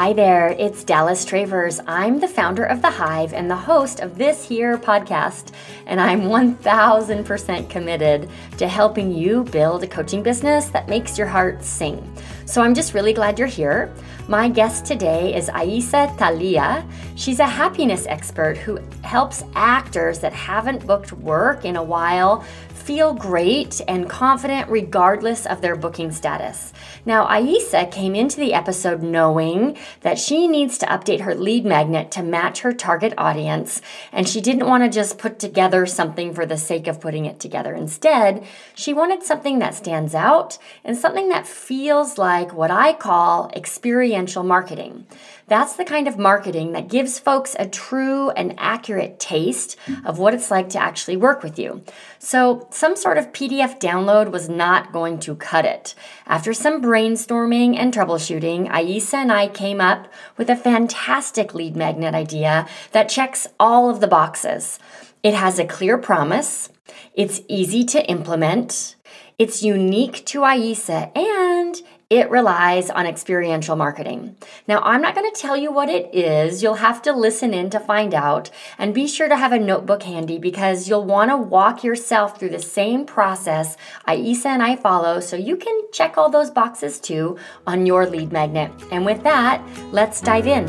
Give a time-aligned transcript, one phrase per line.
[0.00, 1.78] Hi there, it's Dallas Travers.
[1.86, 5.52] I'm the founder of The Hive and the host of this here podcast,
[5.84, 11.62] and I'm 1000% committed to helping you build a coaching business that makes your heart
[11.62, 12.10] sing.
[12.46, 13.92] So I'm just really glad you're here.
[14.26, 16.82] My guest today is Aissa Thalia.
[17.14, 22.42] She's a happiness expert who helps actors that haven't booked work in a while
[22.90, 26.72] feel great and confident regardless of their booking status.
[27.06, 32.10] Now, Aissa came into the episode knowing that she needs to update her lead magnet
[32.10, 36.44] to match her target audience, and she didn't want to just put together something for
[36.44, 37.74] the sake of putting it together.
[37.74, 43.52] Instead, she wanted something that stands out and something that feels like what I call
[43.54, 45.06] experiential marketing.
[45.50, 50.32] That's the kind of marketing that gives folks a true and accurate taste of what
[50.32, 51.82] it's like to actually work with you.
[52.20, 55.96] So, some sort of PDF download was not going to cut it.
[56.24, 60.06] After some brainstorming and troubleshooting, Aissa and I came up
[60.36, 64.78] with a fantastic lead magnet idea that checks all of the boxes.
[65.24, 66.68] It has a clear promise,
[67.12, 68.94] it's easy to implement,
[69.36, 74.36] it's unique to Aissa, and it relies on experiential marketing.
[74.66, 76.60] Now, I'm not going to tell you what it is.
[76.60, 78.50] You'll have to listen in to find out.
[78.78, 82.48] And be sure to have a notebook handy because you'll want to walk yourself through
[82.48, 83.76] the same process
[84.08, 88.32] Aissa and I follow so you can check all those boxes too on your lead
[88.32, 88.72] magnet.
[88.90, 90.66] And with that, let's dive in.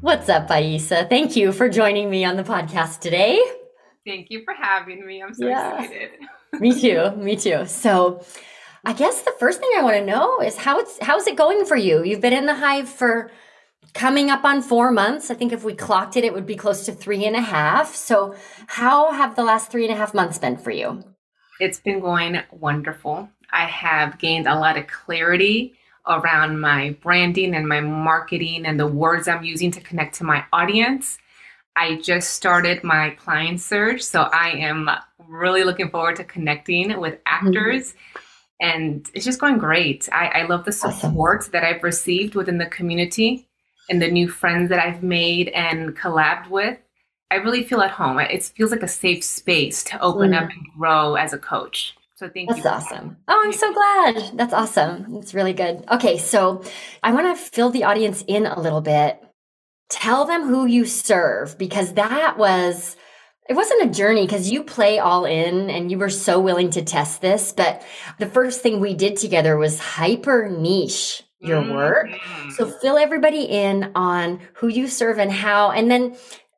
[0.00, 1.06] What's up, Aissa?
[1.10, 3.38] Thank you for joining me on the podcast today.
[4.06, 5.22] Thank you for having me.
[5.22, 5.82] I'm so yeah.
[5.82, 6.10] excited.
[6.60, 7.10] me too.
[7.16, 7.66] Me too.
[7.66, 8.24] So,
[8.84, 11.64] I guess the first thing I want to know is how it's how's it going
[11.64, 12.04] for you?
[12.04, 13.30] You've been in the hive for
[13.94, 15.30] coming up on four months.
[15.30, 17.94] I think if we clocked it, it would be close to three and a half.
[17.94, 18.34] So,
[18.66, 21.02] how have the last three and a half months been for you?
[21.60, 23.30] It's been going wonderful.
[23.52, 25.74] I have gained a lot of clarity
[26.06, 30.44] around my branding and my marketing and the words I'm using to connect to my
[30.52, 31.18] audience.
[31.76, 34.88] I just started my client search, so I am
[35.28, 37.46] really looking forward to connecting with mm-hmm.
[37.46, 37.92] actors.
[37.92, 38.18] Mm-hmm.
[38.60, 40.08] And it's just going great.
[40.12, 41.52] I, I love the support awesome.
[41.52, 43.48] that I've received within the community
[43.90, 46.78] and the new friends that I've made and collabed with.
[47.30, 48.20] I really feel at home.
[48.20, 50.40] It feels like a safe space to open mm.
[50.40, 51.96] up and grow as a coach.
[52.14, 52.62] So thank That's you.
[52.62, 53.16] That's awesome.
[53.26, 54.38] Oh, I'm so glad.
[54.38, 55.16] That's awesome.
[55.16, 55.84] It's really good.
[55.90, 56.62] Okay, so
[57.02, 59.20] I want to fill the audience in a little bit
[59.94, 62.96] tell them who you serve because that was
[63.48, 66.82] it wasn't a journey because you play all in and you were so willing to
[66.82, 67.82] test this but
[68.18, 72.08] the first thing we did together was hyper niche your work.
[72.08, 72.50] Mm-hmm.
[72.50, 76.16] so fill everybody in on who you serve and how and then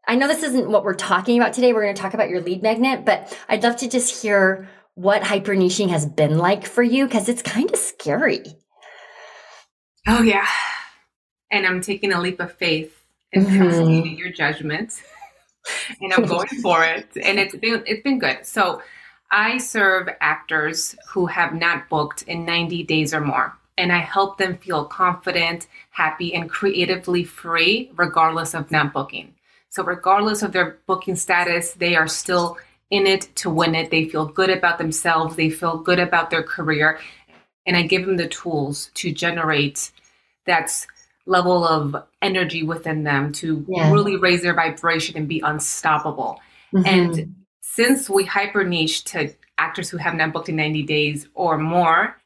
[0.08, 2.40] i know this isn't what we're talking about today we're going to talk about your
[2.40, 6.82] lead magnet but i'd love to just hear what hyper niching has been like for
[6.82, 8.42] you because it's kind of scary.
[10.06, 10.48] Oh yeah.
[11.50, 12.95] And i'm taking a leap of faith
[13.32, 13.56] and mm-hmm.
[13.56, 15.02] trusting your judgment.
[16.00, 17.08] and I'm going for it.
[17.22, 18.44] And it's been it's been good.
[18.44, 18.82] So
[19.30, 23.56] I serve actors who have not booked in 90 days or more.
[23.78, 29.34] And I help them feel confident, happy, and creatively free, regardless of not booking.
[29.68, 32.56] So, regardless of their booking status, they are still
[32.90, 33.90] in it to win it.
[33.90, 37.00] They feel good about themselves, they feel good about their career.
[37.66, 39.90] And I give them the tools to generate
[40.46, 40.86] that's
[41.26, 43.92] level of energy within them to yeah.
[43.92, 46.40] really raise their vibration and be unstoppable.
[46.72, 46.86] Mm-hmm.
[46.86, 51.58] And since we hyper niche to actors who have not booked in 90 days or
[51.58, 52.16] more,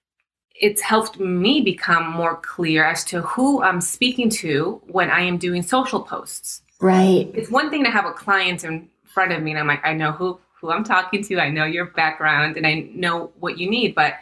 [0.54, 5.38] it's helped me become more clear as to who I'm speaking to when I am
[5.38, 6.62] doing social posts.
[6.80, 7.30] Right.
[7.34, 9.94] It's one thing to have a client in front of me and I'm like, I
[9.94, 13.70] know who who I'm talking to, I know your background and I know what you
[13.70, 14.14] need, but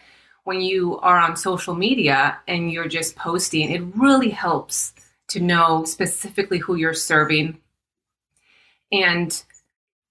[0.49, 4.95] when you are on social media and you're just posting, it really helps
[5.29, 7.61] to know specifically who you're serving.
[8.91, 9.31] And,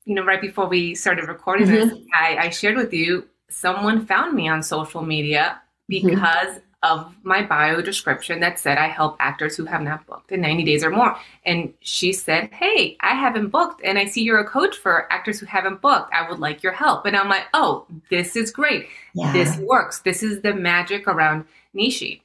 [0.05, 1.89] you know, right before we started recording mm-hmm.
[1.89, 5.59] this, I, I, shared with you someone found me on social media
[5.91, 6.07] mm-hmm.
[6.07, 10.31] because mm-hmm of my bio description that said I help actors who have not booked
[10.31, 11.17] in 90 days or more.
[11.45, 15.39] And she said, Hey, I haven't booked, and I see you're a coach for actors
[15.39, 16.13] who haven't booked.
[16.13, 17.05] I would like your help.
[17.05, 18.87] And I'm like, Oh, this is great.
[19.13, 19.33] Yeah.
[19.33, 19.99] This works.
[19.99, 21.45] This is the magic around
[21.75, 22.21] niching.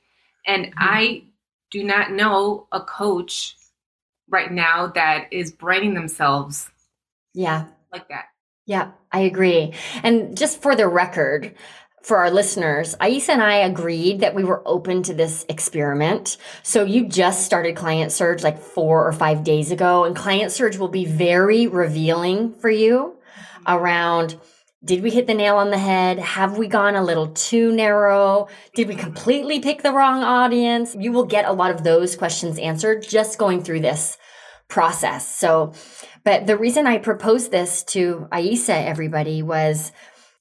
[0.46, 0.78] And mm-hmm.
[0.78, 1.22] I
[1.70, 3.56] do not know a coach
[4.28, 6.70] right now that is branding themselves
[7.34, 8.26] yeah like that
[8.66, 9.72] yeah i agree
[10.02, 11.54] and just for the record
[12.02, 16.36] for our listeners, Aissa and I agreed that we were open to this experiment.
[16.62, 20.78] So you just started Client Surge like four or five days ago, and Client Surge
[20.78, 23.16] will be very revealing for you
[23.66, 24.36] around
[24.84, 26.18] Did we hit the nail on the head?
[26.18, 28.48] Have we gone a little too narrow?
[28.74, 30.96] Did we completely pick the wrong audience?
[30.98, 34.18] You will get a lot of those questions answered just going through this
[34.66, 35.28] process.
[35.28, 35.72] So,
[36.24, 39.92] but the reason I proposed this to Aissa, everybody, was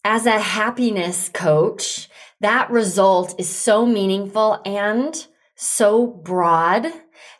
[0.03, 2.09] as a happiness coach,
[2.39, 6.87] that result is so meaningful and so broad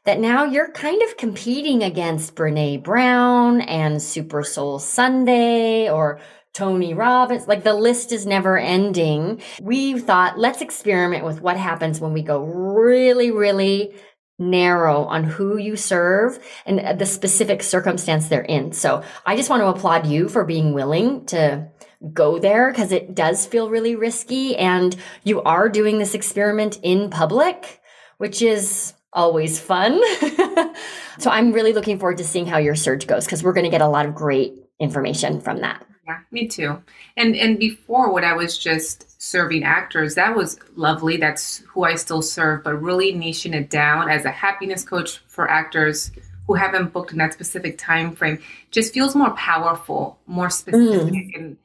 [0.05, 6.19] that now you're kind of competing against Brene Brown and Super Soul Sunday or
[6.53, 7.47] Tony Robbins.
[7.47, 9.41] Like the list is never ending.
[9.61, 13.95] We thought, let's experiment with what happens when we go really, really
[14.37, 18.71] narrow on who you serve and the specific circumstance they're in.
[18.71, 21.70] So I just want to applaud you for being willing to
[22.13, 27.09] go there because it does feel really risky and you are doing this experiment in
[27.09, 27.79] public,
[28.17, 30.01] which is always fun.
[31.19, 33.69] so I'm really looking forward to seeing how your search goes because we're going to
[33.69, 35.85] get a lot of great information from that.
[36.07, 36.81] Yeah, me too.
[37.15, 41.17] And and before when I was just serving actors, that was lovely.
[41.17, 45.49] That's who I still serve, but really niching it down as a happiness coach for
[45.49, 46.11] actors
[46.47, 48.39] who haven't booked in that specific time frame
[48.71, 51.35] just feels more powerful, more specific mm.
[51.35, 51.57] and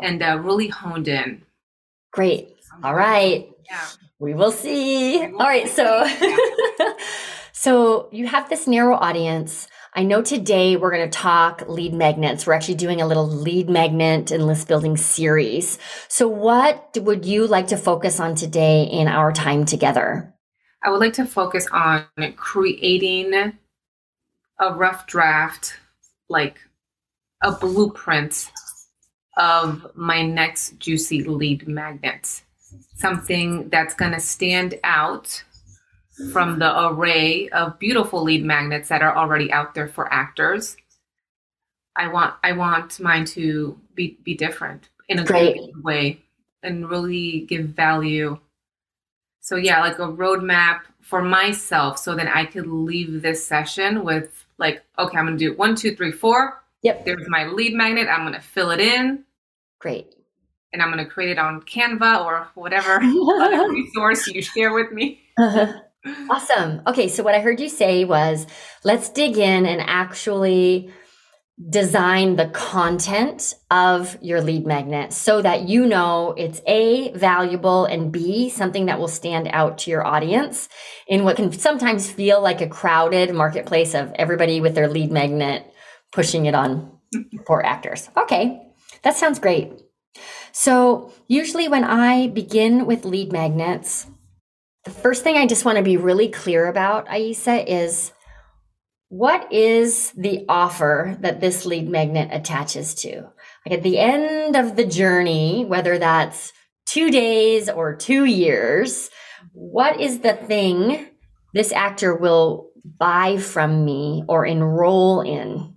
[0.00, 1.42] and uh, really honed in.
[2.12, 2.56] Great.
[2.82, 3.48] All right.
[3.68, 3.86] Yeah.
[4.18, 5.18] We will see.
[5.20, 5.74] We will All right, see.
[5.74, 6.96] so
[7.52, 12.46] so you have this narrow audience I know today we're going to talk lead magnets.
[12.46, 15.78] We're actually doing a little lead magnet and list building series.
[16.08, 20.32] So, what would you like to focus on today in our time together?
[20.82, 22.06] I would like to focus on
[22.36, 23.34] creating
[24.58, 25.74] a rough draft,
[26.30, 26.58] like
[27.42, 28.50] a blueprint
[29.36, 32.42] of my next juicy lead magnet.
[32.96, 35.42] Something that's going to stand out
[36.32, 40.76] from the array of beautiful lead magnets that are already out there for actors.
[41.96, 46.22] I want I want mine to be be different in a great way
[46.62, 48.38] and really give value.
[49.40, 54.46] So yeah, like a roadmap for myself so that I could leave this session with
[54.58, 56.61] like, okay, I'm gonna do one, two, three, four.
[56.82, 57.04] Yep.
[57.04, 58.08] There's my lead magnet.
[58.08, 59.24] I'm gonna fill it in.
[59.78, 60.14] Great.
[60.72, 62.98] And I'm gonna create it on Canva or whatever
[63.70, 65.20] resource you share with me.
[65.38, 65.72] Uh-huh.
[66.28, 66.82] Awesome.
[66.88, 68.48] Okay, so what I heard you say was
[68.82, 70.90] let's dig in and actually
[71.70, 78.10] design the content of your lead magnet so that you know it's A, valuable, and
[78.10, 80.68] B, something that will stand out to your audience
[81.06, 85.71] in what can sometimes feel like a crowded marketplace of everybody with their lead magnet
[86.12, 86.98] pushing it on
[87.46, 88.10] poor actors.
[88.16, 88.62] Okay,
[89.02, 89.72] that sounds great.
[90.52, 94.06] So, usually when I begin with lead magnets,
[94.84, 98.12] the first thing I just want to be really clear about, Aissa, is
[99.08, 103.22] what is the offer that this lead magnet attaches to?
[103.64, 106.52] Like at the end of the journey, whether that's
[106.86, 109.10] two days or two years,
[109.52, 111.06] what is the thing
[111.54, 115.71] this actor will buy from me or enroll in?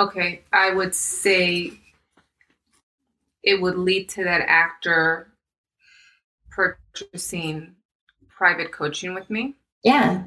[0.00, 1.72] Okay, I would say
[3.42, 5.28] it would lead to that actor
[6.50, 7.74] purchasing
[8.28, 9.54] private coaching with me.
[9.84, 10.22] Yeah.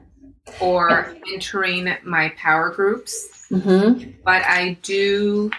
[0.62, 3.48] Or entering my power groups.
[3.50, 4.12] Mm-hmm.
[4.24, 5.50] But I do,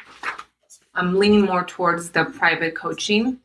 [0.94, 3.40] I'm leaning more towards the private coaching.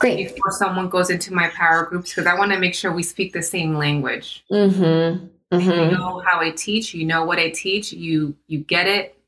[0.00, 0.34] Great.
[0.34, 3.32] Before someone goes into my power groups, because I want to make sure we speak
[3.32, 4.44] the same language.
[4.50, 5.26] Mm-hmm.
[5.54, 5.70] Mm-hmm.
[5.70, 6.94] You know how I teach.
[6.94, 7.92] You know what I teach.
[7.92, 9.19] You you get it.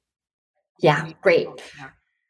[0.82, 1.48] Yeah, great.
[1.78, 1.88] Yeah.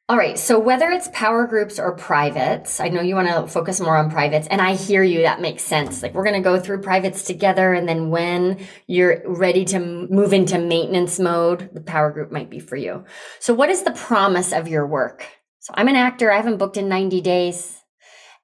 [0.09, 0.39] All right.
[0.39, 4.11] So whether it's power groups or privates, I know you want to focus more on
[4.11, 5.23] privates, and I hear you.
[5.23, 6.03] That makes sense.
[6.03, 10.35] Like we're going to go through privates together, and then when you're ready to move
[10.35, 13.05] into maintenance mode, the power group might be for you.
[13.41, 15.25] So, what is the promise of your work?
[15.61, 16.31] So, I'm an actor.
[16.31, 17.81] I haven't booked in 90 days,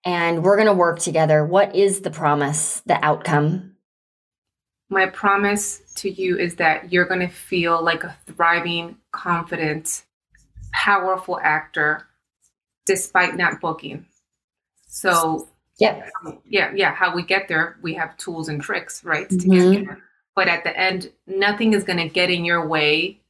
[0.06, 1.44] and we're going to work together.
[1.44, 3.74] What is the promise, the outcome?
[4.88, 10.04] My promise to you is that you're going to feel like a thriving, confident,
[10.72, 12.06] powerful actor
[12.86, 14.06] despite not booking.
[14.86, 15.48] So
[15.78, 16.08] yeah,
[16.44, 16.94] yeah, yeah.
[16.94, 19.50] How we get there, we have tools and tricks, right, mm-hmm.
[19.50, 19.98] get there.
[20.34, 23.20] But at the end, nothing is going to get in your way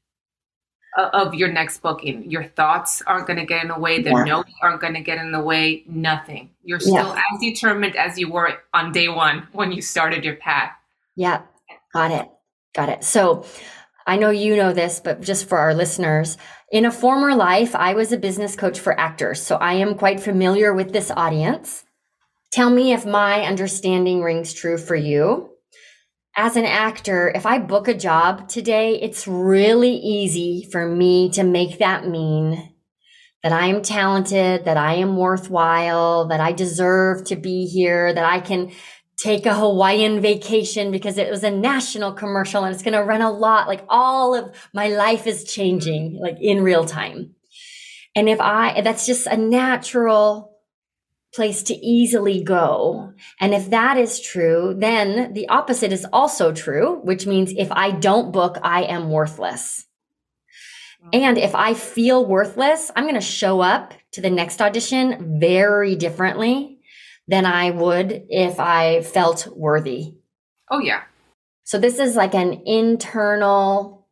[0.97, 2.30] of your next booking.
[2.30, 4.02] Your thoughts aren't going to get in the way.
[4.02, 4.25] The yeah.
[4.25, 5.85] notes aren't going to get in the way.
[5.87, 6.50] Nothing.
[6.64, 7.23] You're still yeah.
[7.32, 10.73] as determined as you were on day one when you started your path.
[11.16, 11.42] Yeah,
[11.92, 12.28] got it.
[12.75, 13.04] Got it.
[13.04, 13.44] So
[14.08, 16.38] I know you know this, but just for our listeners,
[16.72, 20.18] in a former life, I was a business coach for actors, so I am quite
[20.18, 21.84] familiar with this audience.
[22.50, 25.50] Tell me if my understanding rings true for you.
[26.34, 31.42] As an actor, if I book a job today, it's really easy for me to
[31.42, 32.74] make that mean
[33.42, 38.24] that I am talented, that I am worthwhile, that I deserve to be here, that
[38.24, 38.72] I can
[39.18, 43.20] take a Hawaiian vacation because it was a national commercial and it's going to run
[43.20, 43.66] a lot.
[43.66, 46.20] Like all of my life is changing mm.
[46.20, 47.34] like in real time.
[48.14, 50.52] And if I, that's just a natural
[51.34, 53.12] place to easily go.
[53.40, 57.90] And if that is true, then the opposite is also true, which means if I
[57.90, 59.84] don't book, I am worthless.
[61.12, 65.94] And if I feel worthless, I'm going to show up to the next audition very
[65.96, 66.77] differently
[67.28, 70.14] than I would if I felt worthy.
[70.70, 71.02] Oh, yeah.
[71.64, 74.06] So, this is like an internal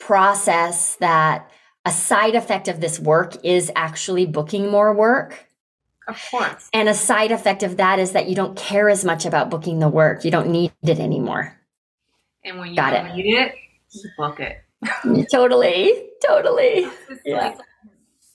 [0.00, 1.50] process that
[1.84, 5.46] a side effect of this work is actually booking more work.
[6.08, 6.68] Of course.
[6.72, 9.78] And a side effect of that is that you don't care as much about booking
[9.78, 10.24] the work.
[10.24, 11.58] You don't need it anymore.
[12.44, 13.16] And when you Got don't it.
[13.16, 13.54] need it,
[13.92, 14.58] you book it.
[15.30, 16.08] totally.
[16.26, 16.88] Totally.
[17.24, 17.48] yeah.
[17.48, 17.58] Like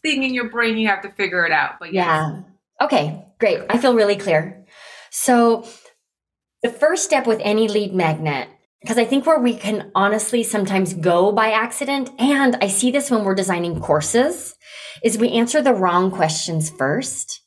[0.02, 1.76] thing in your brain, you have to figure it out.
[1.80, 2.06] But yes.
[2.06, 2.42] yeah.
[2.82, 3.60] Okay, great.
[3.70, 4.66] I feel really clear.
[5.10, 5.68] So
[6.62, 8.50] the first step with any lead magnet
[8.82, 13.12] because I think where we can honestly sometimes go by accident, and I see this
[13.12, 14.56] when we're designing courses,
[15.04, 17.42] is we answer the wrong questions first.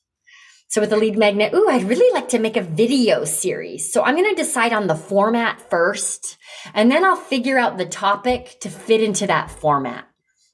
[0.68, 3.92] So with the lead magnet, ooh, I'd really like to make a video series.
[3.92, 6.36] So I'm going to decide on the format first,
[6.74, 10.06] and then I'll figure out the topic to fit into that format.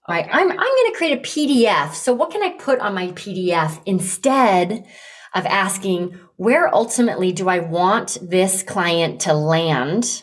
[0.07, 0.29] All right.
[0.31, 1.93] I'm, I'm going to create a PDF.
[1.93, 4.87] So what can I put on my PDF instead
[5.35, 10.23] of asking where ultimately do I want this client to land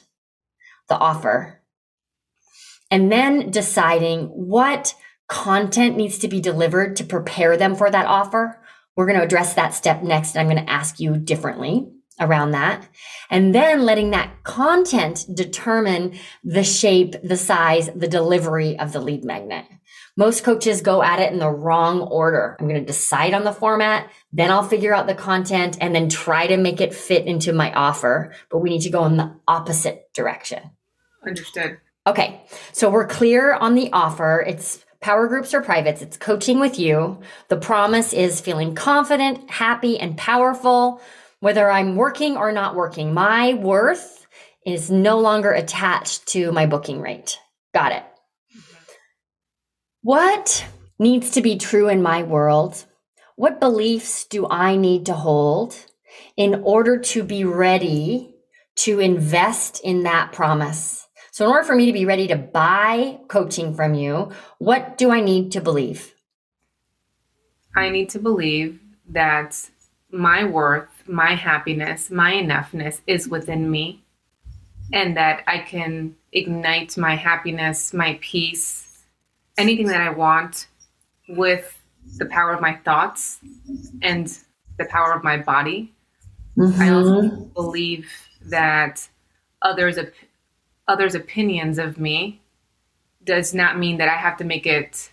[0.90, 1.62] the offer?
[2.92, 4.96] And then deciding what
[5.28, 8.62] content needs to be delivered to prepare them for that offer
[8.96, 10.36] we're going to address that step next.
[10.36, 11.88] And I'm going to ask you differently
[12.20, 12.88] around that.
[13.30, 19.26] And then letting that content determine the shape, the size, the delivery of the lead
[19.26, 19.66] magnet.
[20.18, 22.56] Most coaches go at it in the wrong order.
[22.60, 26.08] I'm going to decide on the format, then I'll figure out the content and then
[26.08, 28.34] try to make it fit into my offer.
[28.50, 30.72] But we need to go in the opposite direction.
[31.26, 31.80] Understood.
[32.08, 32.44] Okay.
[32.72, 34.44] So we're clear on the offer.
[34.48, 37.20] It's Power groups or privates, it's coaching with you.
[37.50, 41.00] The promise is feeling confident, happy, and powerful,
[41.42, 43.14] whether I'm working or not working.
[43.14, 44.26] My worth
[44.66, 47.38] is no longer attached to my booking rate.
[47.72, 48.04] Got it.
[50.06, 50.68] What
[51.00, 52.86] needs to be true in my world?
[53.38, 55.76] What beliefs do I need to hold
[56.38, 58.36] in order to be ready
[58.86, 61.08] to invest in that promise?
[61.32, 65.10] So, in order for me to be ready to buy coaching from you, what do
[65.10, 66.14] I need to believe?
[67.76, 69.60] I need to believe that
[70.12, 74.04] my worth, my happiness, my enoughness is within me,
[74.94, 78.85] and that I can ignite my happiness, my peace,
[79.58, 80.68] anything that I want
[81.30, 81.78] with
[82.18, 83.40] the power of my thoughts
[84.02, 84.28] and
[84.78, 85.94] the power of my body.
[86.58, 86.82] Mm-hmm.
[86.82, 88.10] I also believe
[88.46, 89.08] that
[89.62, 89.98] others'
[90.88, 92.42] others' opinions of me
[93.24, 95.12] does not mean that I have to make it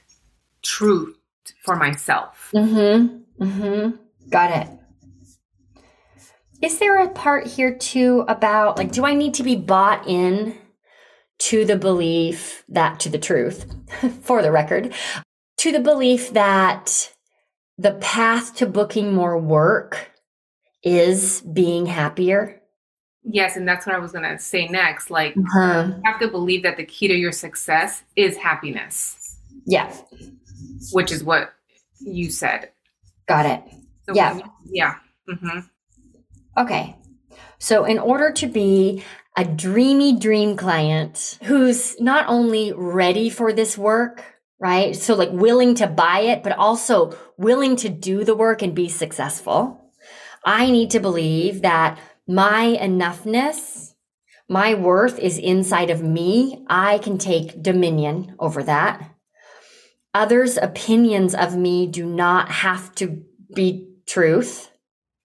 [0.63, 1.17] true
[1.65, 2.51] for myself.
[2.55, 3.43] Mm-hmm.
[3.43, 3.97] Mm-hmm.
[4.31, 4.69] Got it.
[6.61, 10.57] Is there a part here too about like, do I need to be bought in
[11.43, 13.67] to the belief that, to the truth,
[14.23, 14.95] for the record,
[15.57, 17.13] to the belief that
[17.79, 20.13] the path to booking more work
[20.85, 22.61] is being happier?
[23.25, 25.11] Yes, and that's what I was going to say next.
[25.11, 25.93] Like, uh-huh.
[25.97, 29.37] you have to believe that the key to your success is happiness.
[29.67, 29.93] Yeah.
[30.93, 31.53] Which is what
[32.01, 32.71] you said.
[33.27, 33.63] Got it.
[34.09, 34.37] So yeah.
[34.37, 34.95] You, yeah.
[35.29, 35.59] Mm-hmm.
[36.61, 36.97] Okay.
[37.59, 39.05] So, in order to be
[39.37, 44.25] a dreamy dream client who's not only ready for this work,
[44.61, 44.95] right?
[44.95, 48.89] So, like willing to buy it, but also willing to do the work and be
[48.89, 49.91] successful,
[50.45, 51.99] I need to believe that
[52.29, 53.95] my enoughness,
[54.49, 56.65] my worth is inside of me.
[56.69, 59.11] I can take dominion over that.
[60.15, 63.25] Others' opinions of me do not have to
[63.55, 64.72] be truth.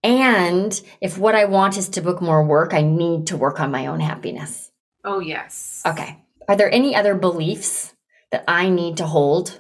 [0.04, 3.72] And if what I want is to book more work, I need to work on
[3.72, 4.72] my own happiness.
[5.04, 5.82] Oh, yes.
[5.86, 6.24] Okay.
[6.48, 7.94] Are there any other beliefs
[8.32, 9.60] that I need to hold?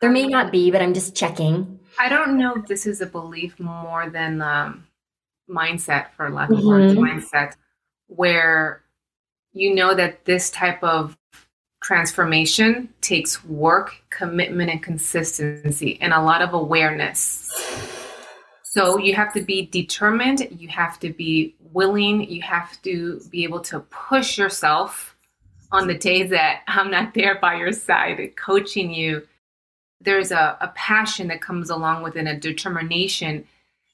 [0.00, 1.80] There may not be, but I'm just checking.
[1.98, 4.86] I don't know if this is a belief more than um,
[5.48, 6.68] mindset, for lack of mm-hmm.
[6.68, 7.54] words, mindset,
[8.08, 8.82] where
[9.52, 11.16] you know that this type of
[11.82, 17.50] transformation takes work, commitment, and consistency, and a lot of awareness.
[18.76, 23.42] So you have to be determined, you have to be willing, you have to be
[23.42, 25.16] able to push yourself
[25.72, 29.26] on the days that I'm not there by your side, coaching you
[30.02, 33.46] there's a, a passion that comes along with it, a determination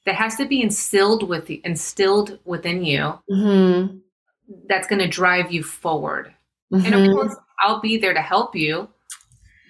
[0.05, 3.99] that has to be instilled with instilled within you mm-hmm.
[4.67, 6.33] that's going to drive you forward.
[6.73, 6.85] Mm-hmm.
[6.85, 7.13] And of mm-hmm.
[7.13, 8.89] course, I'll be there to help you,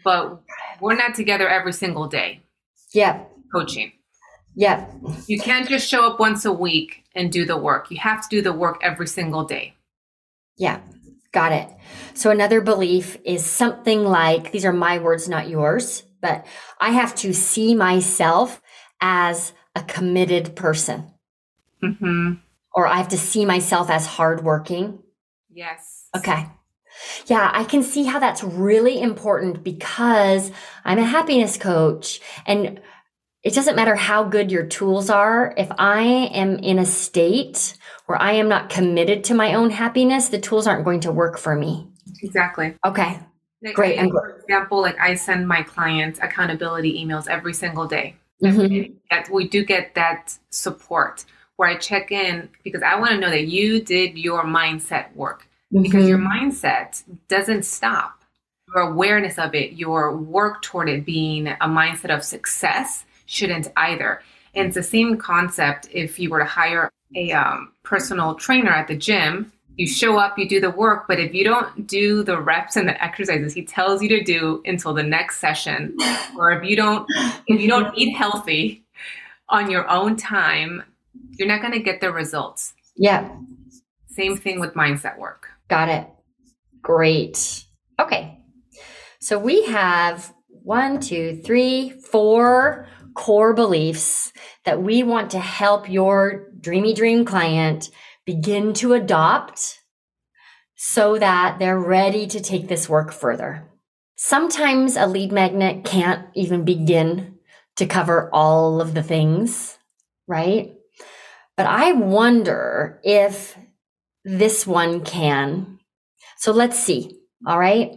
[0.03, 0.41] but
[0.82, 2.41] we're not together every single day.
[2.93, 3.25] Yeah.
[3.53, 3.91] Coaching.
[4.55, 4.86] Yeah.
[5.27, 7.89] You can't just show up once a week and do the work.
[7.89, 9.75] You have to do the work every single day.
[10.57, 10.81] Yeah.
[11.31, 11.69] Got it.
[12.13, 16.45] So another belief is something like these are my words, not yours, but
[16.79, 18.62] I have to see myself
[19.01, 21.12] as a committed person.
[21.83, 22.33] Mm-hmm.
[22.75, 25.00] Or I have to see myself as hardworking.
[25.51, 26.07] Yes.
[26.15, 26.48] Okay.
[27.25, 30.51] Yeah, I can see how that's really important because
[30.86, 32.79] I'm a happiness coach and
[33.43, 35.53] it doesn't matter how good your tools are.
[35.57, 40.29] If I am in a state where I am not committed to my own happiness,
[40.29, 41.88] the tools aren't going to work for me.
[42.21, 42.75] Exactly.
[42.85, 43.19] Okay.
[43.62, 44.00] Like Great.
[44.00, 48.15] I, for example, like I send my clients accountability emails every single day.
[48.41, 48.93] Mm-hmm.
[49.09, 53.29] That we do get that support where I check in because I want to know
[53.29, 55.83] that you did your mindset work mm-hmm.
[55.83, 58.21] because your mindset doesn't stop.
[58.73, 64.22] Your awareness of it, your work toward it being a mindset of success shouldn't either.
[64.56, 68.88] And it's the same concept if you were to hire a um, personal trainer at
[68.88, 69.51] the gym.
[69.75, 72.88] You show up, you do the work, but if you don't do the reps and
[72.88, 75.98] the exercises he tells you to do until the next session,
[76.38, 77.08] or if you don't
[77.48, 78.84] if you don't eat healthy
[79.50, 80.84] on your own time,
[81.38, 82.74] you're not going to get the results.
[82.96, 83.36] Yeah.
[84.08, 85.48] Same thing with mindset work.
[85.70, 86.08] Got it.
[86.84, 87.65] Great.
[88.00, 88.39] Okay.
[89.20, 94.32] So we have one, two, three, four core beliefs
[94.65, 97.89] that we want to help your dreamy dream client
[98.25, 99.79] begin to adopt
[100.75, 103.70] so that they're ready to take this work further.
[104.15, 107.40] Sometimes a lead magnet can't even begin
[107.75, 109.77] to cover all of the things,
[110.27, 110.74] right?
[111.57, 113.57] But I wonder if
[114.24, 115.79] this one can.
[116.37, 117.20] So let's see.
[117.46, 117.92] All right.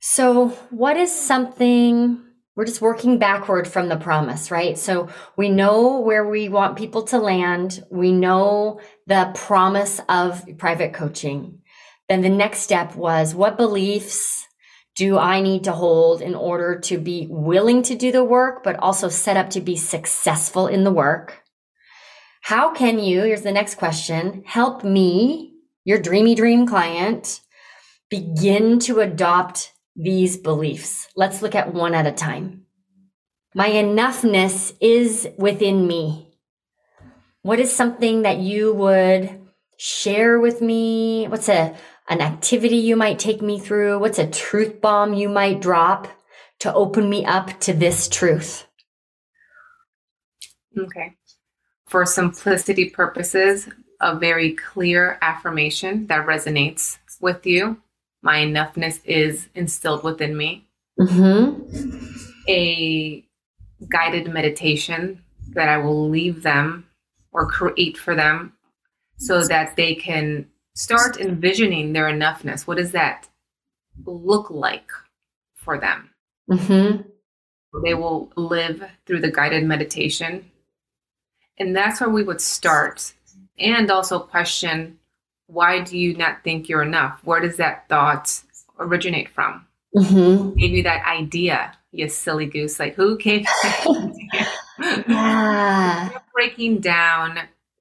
[0.00, 2.22] So, what is something
[2.60, 4.76] we're just working backward from the promise, right?
[4.76, 7.82] So we know where we want people to land.
[7.90, 11.62] We know the promise of private coaching.
[12.10, 14.46] Then the next step was what beliefs
[14.94, 18.76] do I need to hold in order to be willing to do the work, but
[18.76, 21.42] also set up to be successful in the work?
[22.42, 25.54] How can you, here's the next question, help me,
[25.86, 27.40] your dreamy dream client,
[28.10, 31.08] begin to adopt these beliefs.
[31.16, 32.66] Let's look at one at a time.
[33.54, 36.28] My enoughness is within me.
[37.42, 39.40] What is something that you would
[39.76, 41.26] share with me?
[41.26, 41.74] What's a
[42.08, 43.98] an activity you might take me through?
[43.98, 46.08] What's a truth bomb you might drop
[46.58, 48.66] to open me up to this truth?
[50.76, 51.14] Okay.
[51.86, 53.68] For simplicity purposes,
[54.00, 57.80] a very clear affirmation that resonates with you
[58.22, 60.66] my enoughness is instilled within me.
[60.98, 62.06] Mm-hmm.
[62.48, 63.24] A
[63.90, 65.22] guided meditation
[65.54, 66.86] that I will leave them
[67.32, 68.52] or create for them
[69.16, 72.66] so that they can start envisioning their enoughness.
[72.66, 73.28] What does that
[74.04, 74.90] look like
[75.54, 76.10] for them?
[76.50, 77.02] Mm-hmm.
[77.84, 80.50] They will live through the guided meditation.
[81.58, 83.12] And that's where we would start.
[83.58, 84.98] And also question
[85.52, 87.20] why do you not think you're enough?
[87.24, 88.40] Where does that thought
[88.78, 89.66] originate from?
[89.96, 90.58] Mm-hmm.
[90.58, 92.78] You that idea, you silly goose.
[92.78, 93.46] Like who gave
[95.08, 96.10] yeah.
[96.32, 97.38] breaking down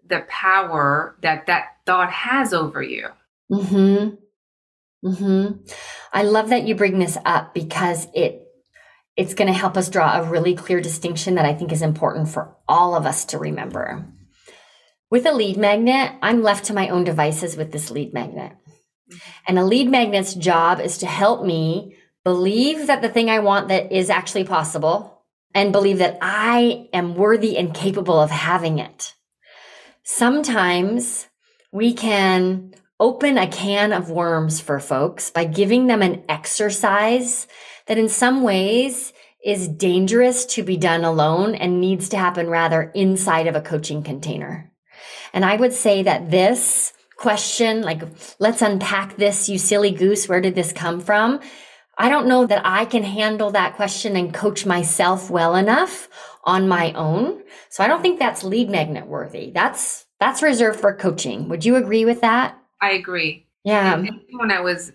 [0.07, 3.07] the power that that thought has over you.
[3.51, 4.09] Hmm.
[5.05, 5.51] Hmm.
[6.11, 8.45] I love that you bring this up because it
[9.15, 12.29] it's going to help us draw a really clear distinction that I think is important
[12.29, 14.05] for all of us to remember.
[15.11, 18.51] With a lead magnet, I'm left to my own devices with this lead magnet.
[19.47, 23.69] And a lead magnet's job is to help me believe that the thing I want
[23.69, 25.23] that is actually possible
[25.55, 29.15] and believe that I am worthy and capable of having it.
[30.03, 31.27] Sometimes
[31.71, 37.47] we can open a can of worms for folks by giving them an exercise
[37.87, 39.11] that in some ways
[39.43, 44.03] is dangerous to be done alone and needs to happen rather inside of a coaching
[44.03, 44.71] container.
[45.33, 48.01] And I would say that this question, like,
[48.39, 51.39] let's unpack this, you silly goose, where did this come from?
[51.97, 56.07] I don't know that I can handle that question and coach myself well enough
[56.45, 57.43] on my own.
[57.69, 59.51] So I don't think that's lead magnet worthy.
[59.51, 61.49] That's that's reserved for coaching.
[61.49, 62.57] Would you agree with that?
[62.81, 63.45] I agree.
[63.65, 63.95] Yeah.
[63.95, 64.93] And when I was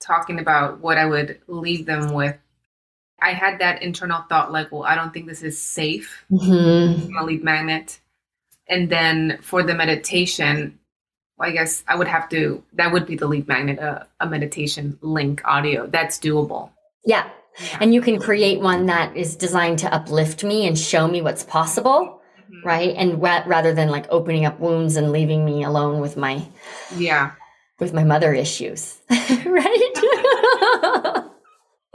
[0.00, 2.36] talking about what I would leave them with,
[3.20, 6.24] I had that internal thought like, well, I don't think this is safe.
[6.30, 7.16] Mm-hmm.
[7.16, 8.00] I'm a lead magnet.
[8.68, 10.78] And then for the meditation,
[11.38, 14.98] I guess I would have to, that would be the lead magnet, uh, a meditation
[15.02, 15.86] link audio.
[15.86, 16.70] That's doable.
[17.04, 17.28] Yeah.
[17.60, 17.78] yeah.
[17.80, 21.44] And you can create one that is designed to uplift me and show me what's
[21.44, 22.22] possible.
[22.50, 22.66] Mm-hmm.
[22.66, 22.94] Right.
[22.96, 26.42] And ra- rather than like opening up wounds and leaving me alone with my,
[26.96, 27.32] yeah,
[27.78, 28.98] with my mother issues.
[29.10, 29.92] right.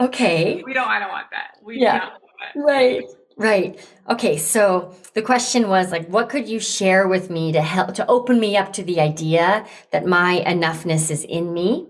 [0.00, 0.62] okay.
[0.64, 1.58] We don't, I don't want that.
[1.62, 2.10] We yeah.
[2.54, 3.02] Right.
[3.42, 3.78] Right.
[4.08, 4.36] Okay.
[4.36, 8.38] So the question was like, what could you share with me to help to open
[8.38, 11.88] me up to the idea that my enoughness is in me?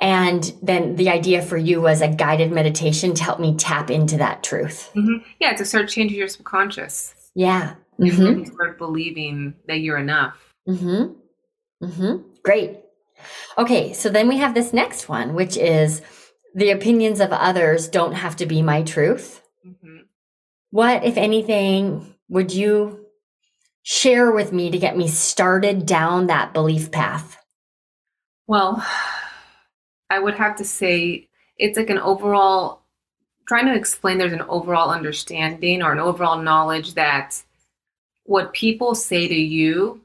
[0.00, 4.18] And then the idea for you was a guided meditation to help me tap into
[4.18, 4.90] that truth.
[4.94, 5.26] Mm-hmm.
[5.40, 7.14] Yeah, to start changing your subconscious.
[7.34, 7.74] Yeah.
[7.98, 8.44] Mm-hmm.
[8.44, 10.36] start believing that you're enough.
[10.68, 11.84] Mm-hmm.
[11.84, 12.16] Mm-hmm.
[12.44, 12.78] Great.
[13.58, 16.02] Okay, so then we have this next one, which is
[16.54, 19.42] the opinions of others don't have to be my truth.
[20.76, 23.06] What, if anything, would you
[23.82, 27.38] share with me to get me started down that belief path?
[28.46, 28.86] Well,
[30.10, 32.82] I would have to say it's like an overall
[33.48, 37.42] trying to explain there's an overall understanding or an overall knowledge that
[38.24, 40.02] what people say to you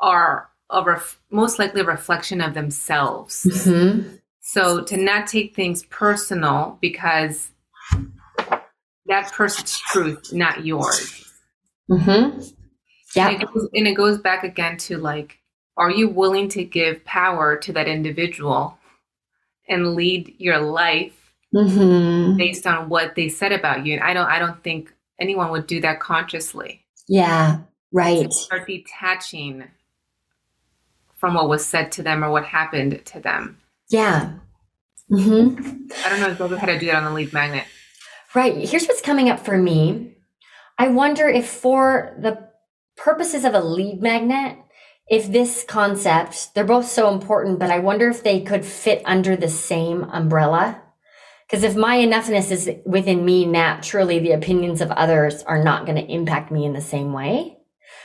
[0.00, 3.44] are a ref- most likely a reflection of themselves.
[3.44, 4.14] Mm-hmm.
[4.40, 7.50] So to not take things personal because
[9.10, 11.30] that person's truth, not yours.
[11.90, 12.40] Mm-hmm.
[13.14, 13.28] Yeah.
[13.28, 15.38] And it, goes, and it goes back again to like,
[15.76, 18.78] are you willing to give power to that individual
[19.68, 22.36] and lead your life mm-hmm.
[22.36, 23.94] based on what they said about you?
[23.94, 26.84] And I don't, I don't think anyone would do that consciously.
[27.08, 27.58] Yeah.
[27.92, 28.32] Right.
[28.32, 29.64] start detaching
[31.16, 33.58] from what was said to them or what happened to them.
[33.88, 34.34] Yeah.
[35.10, 35.88] Mm-hmm.
[36.04, 37.64] I don't know if how to do that on the lead magnet.
[38.34, 38.68] Right.
[38.68, 40.16] Here's what's coming up for me.
[40.78, 42.48] I wonder if, for the
[42.96, 44.58] purposes of a lead magnet,
[45.08, 49.36] if this concept, they're both so important, but I wonder if they could fit under
[49.36, 50.80] the same umbrella.
[51.46, 55.96] Because if my enoughness is within me naturally, the opinions of others are not going
[55.96, 57.58] to impact me in the same way.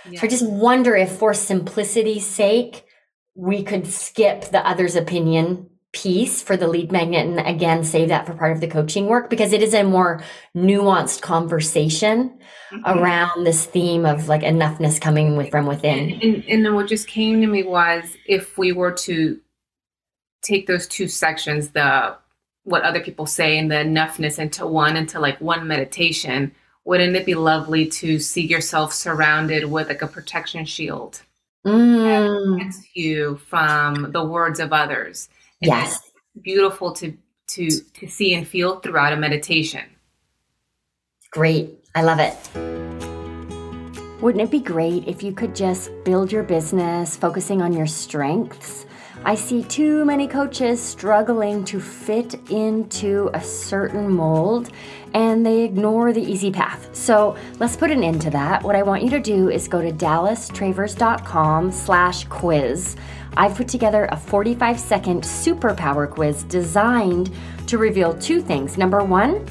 [0.10, 0.20] Yeah.
[0.20, 2.86] So I just wonder if, for simplicity's sake,
[3.36, 8.25] we could skip the other's opinion piece for the lead magnet and again save that
[8.25, 10.21] for part of the coaching work because it is a more
[10.53, 12.38] nuanced conversation
[12.69, 12.99] mm-hmm.
[12.99, 16.89] around this theme of like enoughness coming with from within and, and, and, then what
[16.89, 19.39] just came to me was if we were to
[20.41, 22.13] take those two sections the
[22.65, 26.51] what other people say and the enoughness into one into like one meditation
[26.84, 31.21] wouldn't it be lovely to see yourself surrounded with like a protection shield
[31.65, 32.58] mm.
[32.58, 35.29] protects you from the words of others
[35.62, 36.12] and yes.
[36.41, 39.84] Beautiful to to to see and feel throughout a meditation.
[41.32, 41.80] Great.
[41.94, 42.36] I love it.
[44.22, 48.86] Wouldn't it be great if you could just build your business focusing on your strengths?
[49.24, 54.70] I see too many coaches struggling to fit into a certain mold
[55.13, 56.96] and they ignore the easy path.
[56.96, 58.62] So let's put an end to that.
[58.63, 62.96] What I want you to do is go to dallastravers.com slash quiz.
[63.38, 67.32] I've put together a 45 second superpower quiz designed
[67.67, 68.78] to reveal two things.
[68.78, 69.45] Number one,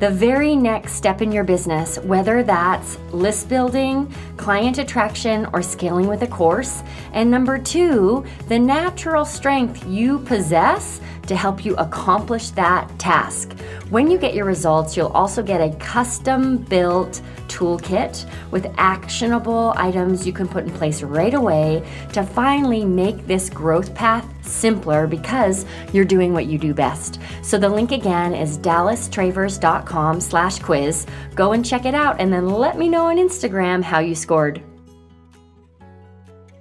[0.00, 6.06] the very next step in your business, whether that's list building, client attraction, or scaling
[6.06, 6.82] with a course.
[7.12, 13.56] And number two, the natural strength you possess to help you accomplish that task.
[13.88, 20.26] When you get your results, you'll also get a custom built toolkit with actionable items
[20.26, 25.64] you can put in place right away to finally make this growth path simpler because
[25.92, 27.20] you're doing what you do best.
[27.42, 31.06] So the link again is dallastravers.com slash quiz.
[31.36, 34.60] Go and check it out and then let me know on Instagram how you scored.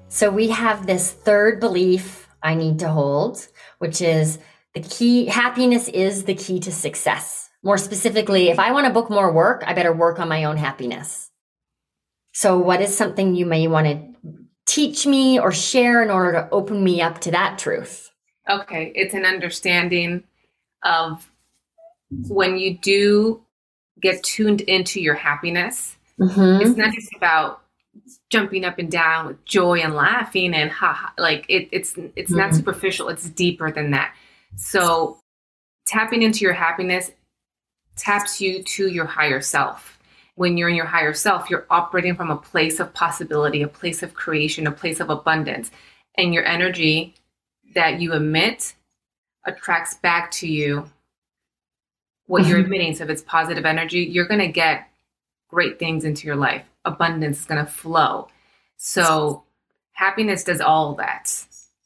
[0.09, 3.47] So we have this third belief I need to hold,
[3.79, 4.39] which is
[4.73, 7.49] the key happiness is the key to success.
[7.63, 10.57] More specifically, if I want to book more work, I better work on my own
[10.57, 11.29] happiness.
[12.33, 16.49] So, what is something you may want to teach me or share in order to
[16.51, 18.11] open me up to that truth?
[18.49, 20.23] Okay, it's an understanding
[20.83, 21.29] of
[22.09, 23.41] when you do
[23.99, 26.61] get tuned into your happiness, mm-hmm.
[26.65, 27.61] it's not just about
[28.29, 32.31] jumping up and down with joy and laughing and ha, ha like it, it's it's
[32.31, 32.39] mm-hmm.
[32.39, 34.15] not superficial it's deeper than that
[34.55, 35.19] so
[35.85, 37.11] tapping into your happiness
[37.95, 39.99] taps you to your higher self.
[40.35, 44.01] When you're in your higher self, you're operating from a place of possibility, a place
[44.01, 45.69] of creation, a place of abundance.
[46.17, 47.15] And your energy
[47.75, 48.73] that you emit
[49.45, 50.89] attracts back to you
[52.27, 52.67] what you're mm-hmm.
[52.67, 52.95] emitting.
[52.95, 54.87] So if it's positive energy, you're going to get
[55.49, 56.63] great things into your life.
[56.85, 58.27] Abundance is going to flow.
[58.77, 59.43] So
[59.93, 61.45] happiness does all that.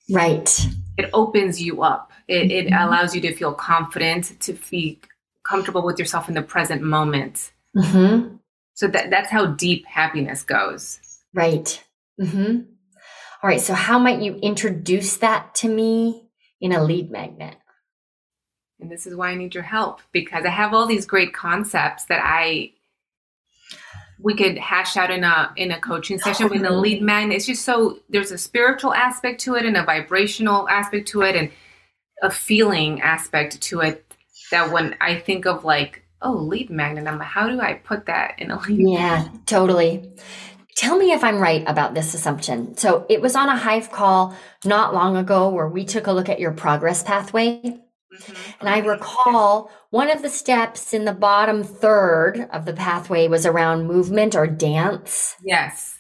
[0.10, 0.68] Right.
[0.98, 2.13] It opens you up.
[2.28, 2.88] It, it mm-hmm.
[2.88, 5.00] allows you to feel confident, to be
[5.44, 7.52] comfortable with yourself in the present moment.
[7.76, 8.36] Mm-hmm.
[8.76, 11.00] So that that's how deep happiness goes.
[11.34, 11.84] Right.
[12.20, 12.62] Mm-hmm.
[13.44, 13.62] All right.
[13.62, 16.30] So how might you introduce that to me
[16.62, 17.56] in a lead magnet?
[18.80, 22.06] And this is why I need your help because I have all these great concepts
[22.06, 22.74] that I
[24.20, 27.38] we could hash out in a in a coaching session with a lead magnet.
[27.38, 31.36] It's just so there's a spiritual aspect to it and a vibrational aspect to it
[31.36, 31.52] and
[32.24, 34.06] a feeling aspect to it
[34.52, 38.08] that when I think of like, oh, lead magnet, I'm like, how do I put
[38.08, 39.34] that in a lead Yeah, magnet?
[39.48, 40.12] totally.
[40.76, 42.78] Tell me if I'm right about this assumption.
[42.78, 46.30] So it was on a Hive call not long ago where we took a look
[46.30, 47.80] at your progress pathway
[48.14, 48.52] Mm-hmm.
[48.60, 53.46] And I recall one of the steps in the bottom third of the pathway was
[53.46, 55.36] around movement or dance.
[55.44, 55.93] Yes.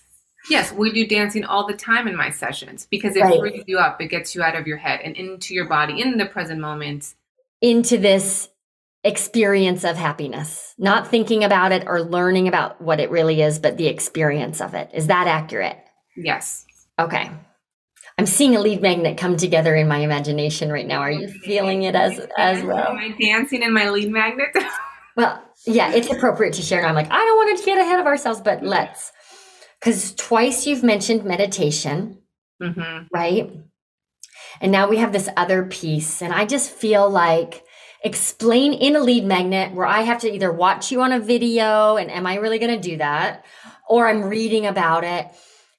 [0.50, 3.40] Yes, we do dancing all the time in my sessions because it right.
[3.40, 4.02] frees you up.
[4.02, 7.14] It gets you out of your head and into your body in the present moment.
[7.62, 8.50] Into this
[9.06, 13.78] experience of happiness, not thinking about it or learning about what it really is, but
[13.78, 14.90] the experience of it.
[14.94, 15.78] Is that accurate?
[16.16, 16.66] Yes.
[17.00, 17.32] Okay.
[18.18, 21.00] I'm seeing a lead magnet come together in my imagination right now.
[21.00, 22.90] Are you feeling it as as well?
[22.90, 24.50] Am I dancing in my lead magnet?
[25.18, 26.80] well, yeah, it's appropriate to share.
[26.80, 29.12] And I'm like, I don't want to get ahead of ourselves, but let's.
[29.84, 32.20] Because twice you've mentioned meditation,
[32.62, 33.08] mm-hmm.
[33.14, 33.52] right?
[34.62, 37.66] And now we have this other piece, and I just feel like
[38.02, 41.98] explain in a lead magnet where I have to either watch you on a video,
[41.98, 43.46] and am I really going to do that?
[43.90, 45.28] Or I'm reading about it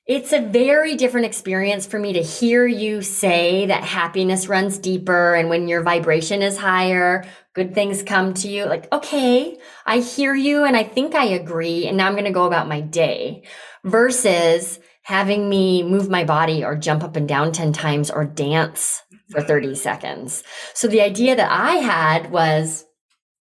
[0.07, 5.35] it's a very different experience for me to hear you say that happiness runs deeper
[5.35, 8.67] and when your vibration is higher, good things come to you.
[8.67, 11.87] Like, okay, I hear you and I think I agree.
[11.87, 13.45] And now I'm going to go about my day
[13.85, 19.03] versus having me move my body or jump up and down 10 times or dance
[19.31, 19.49] for mm-hmm.
[19.49, 20.43] 30 seconds.
[20.73, 22.85] So the idea that I had was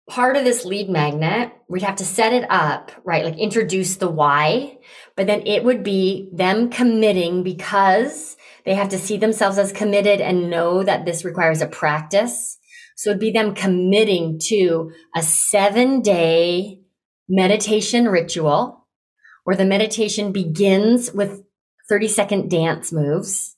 [0.09, 3.25] part of this lead magnet, we'd have to set it up, right?
[3.25, 4.79] Like introduce the why,
[5.17, 10.21] but then it would be them committing because they have to see themselves as committed
[10.21, 12.59] and know that this requires a practice.
[12.97, 16.81] So it'd be them committing to a seven day
[17.29, 18.84] meditation ritual
[19.45, 21.45] where the meditation begins with
[21.89, 23.57] 30 second dance moves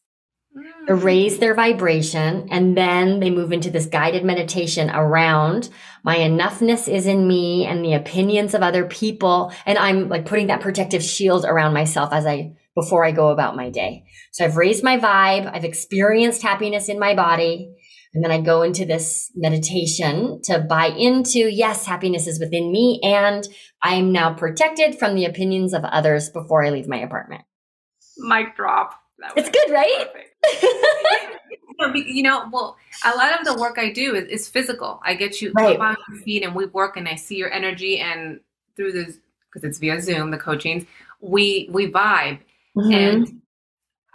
[0.55, 0.95] hmm.
[0.95, 5.71] raise their vibration, and then they move into this guided meditation around
[6.07, 9.53] my enoughness is in me and the opinions of other people.
[9.67, 13.57] And I'm like putting that protective shield around myself as I, before I go about
[13.57, 14.05] my day.
[14.31, 15.53] So I've raised my vibe.
[15.53, 17.76] I've experienced happiness in my body.
[18.17, 22.99] And then I go into this meditation to buy into, yes, happiness is within me.
[23.03, 23.47] And
[23.83, 27.43] I'm now protected from the opinions of others before I leave my apartment.
[28.17, 28.95] Mic drop.
[29.37, 30.07] It's good, right?
[32.07, 34.99] you know, well, a lot of the work I do is, is physical.
[35.05, 35.77] I get you right.
[35.77, 38.41] up on your feet and we work and I see your energy and
[38.77, 39.19] through this
[39.53, 40.87] because it's via Zoom, the coachings,
[41.21, 42.39] we we vibe.
[42.79, 42.93] Mm-hmm.
[42.93, 43.43] And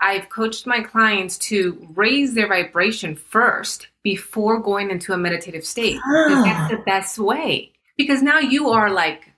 [0.02, 6.00] I've coached my clients to raise their vibration first before going into a meditative state.
[6.28, 7.72] That's the best way.
[7.98, 9.32] Because now you are like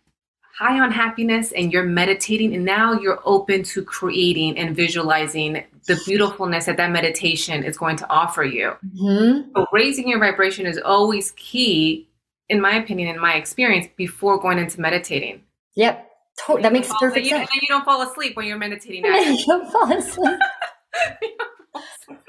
[0.58, 6.00] high on happiness and you're meditating and now you're open to creating and visualizing the
[6.06, 8.74] beautifulness that that meditation is going to offer you.
[8.96, 9.50] Mm-hmm.
[9.56, 12.08] So raising your vibration is always key,
[12.48, 15.42] in my opinion, in my experience, before going into meditating.
[15.76, 16.10] Yep.
[16.46, 17.50] To- that makes perfect you, sense.
[17.52, 19.06] And you don't fall asleep when you're meditating.
[19.06, 20.40] you don't fall asleep.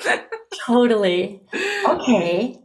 [0.66, 1.42] totally.
[1.88, 2.58] Okay.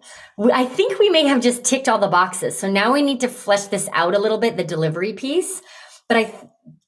[0.53, 2.57] I think we may have just ticked all the boxes.
[2.57, 5.61] So now we need to flesh this out a little bit, the delivery piece.
[6.07, 6.33] But I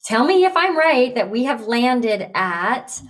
[0.06, 3.02] tell me if I'm right that we have landed at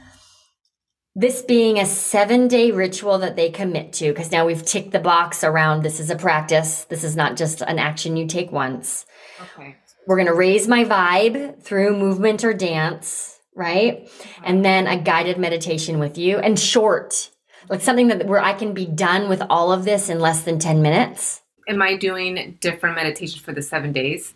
[1.13, 4.99] this being a seven day ritual that they commit to, because now we've ticked the
[4.99, 6.85] box around this is a practice.
[6.85, 9.05] This is not just an action you take once.
[9.41, 9.75] Okay.
[10.11, 14.11] We're going to raise my vibe through movement or dance, right?
[14.43, 17.29] And then a guided meditation with you and short
[17.69, 20.59] like something that where I can be done with all of this in less than
[20.59, 21.41] 10 minutes.
[21.69, 24.33] Am I doing different meditations for the seven days?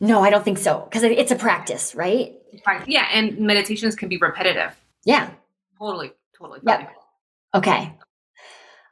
[0.00, 0.88] No, I don't think so.
[0.88, 2.32] Because it's a practice, right?
[2.86, 4.74] Yeah, and meditations can be repetitive.
[5.04, 5.28] Yeah.
[5.78, 6.60] Totally, totally.
[6.66, 6.90] Yep.
[7.54, 7.94] Okay.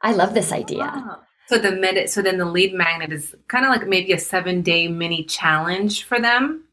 [0.03, 0.91] I love this idea.
[0.95, 1.15] Oh.
[1.47, 4.61] So the med- so then the lead magnet is kind of like maybe a seven
[4.61, 6.65] day mini challenge for them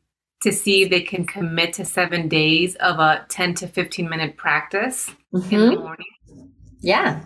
[0.42, 4.36] to see if they can commit to seven days of a 10 to 15 minute
[4.36, 5.54] practice mm-hmm.
[5.54, 6.06] in the morning.
[6.80, 7.24] Yeah.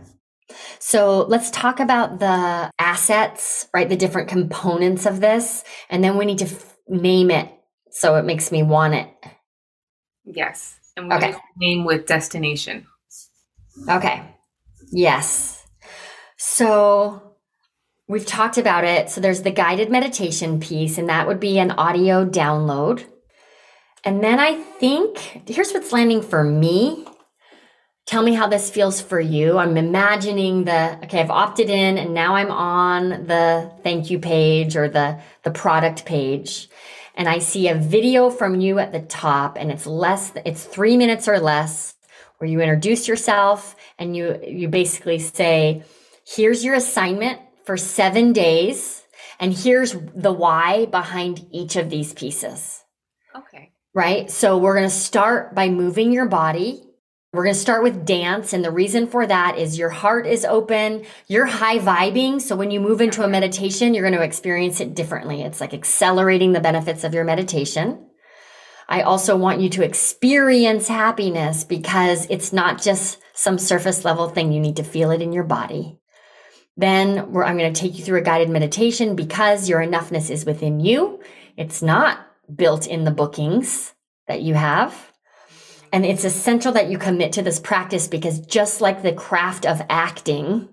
[0.78, 3.88] So let's talk about the assets, right?
[3.88, 5.64] The different components of this.
[5.90, 7.50] And then we need to f- name it
[7.90, 9.10] so it makes me want it.
[10.24, 10.78] Yes.
[10.96, 11.36] And what Okay.
[11.56, 12.86] name with destination?
[13.88, 14.22] Okay.
[14.90, 15.66] Yes.
[16.36, 17.27] So
[18.08, 19.10] we've talked about it.
[19.10, 23.04] So there's the guided meditation piece, and that would be an audio download.
[24.04, 27.06] And then I think here's what's landing for me.
[28.06, 29.58] Tell me how this feels for you.
[29.58, 34.76] I'm imagining the okay, I've opted in and now I'm on the thank you page
[34.76, 36.70] or the the product page.
[37.16, 40.96] And I see a video from you at the top and it's less it's 3
[40.96, 41.96] minutes or less
[42.38, 45.82] where you introduce yourself and you you basically say
[46.24, 49.04] here's your assignment for 7 days
[49.38, 52.82] and here's the why behind each of these pieces
[53.36, 53.72] Okay.
[53.94, 54.30] right?
[54.30, 56.82] So we're going to start by moving your body.
[57.32, 58.54] We're going to start with dance.
[58.54, 62.40] And the reason for that is your heart is open, you're high vibing.
[62.40, 65.42] So when you move into a meditation, you're going to experience it differently.
[65.42, 68.06] It's like accelerating the benefits of your meditation.
[68.88, 74.52] I also want you to experience happiness because it's not just some surface level thing.
[74.52, 75.97] You need to feel it in your body.
[76.78, 80.46] Then we're, I'm going to take you through a guided meditation because your enoughness is
[80.46, 81.20] within you.
[81.56, 83.92] It's not built in the bookings
[84.28, 85.12] that you have.
[85.92, 89.82] And it's essential that you commit to this practice because just like the craft of
[89.90, 90.68] acting,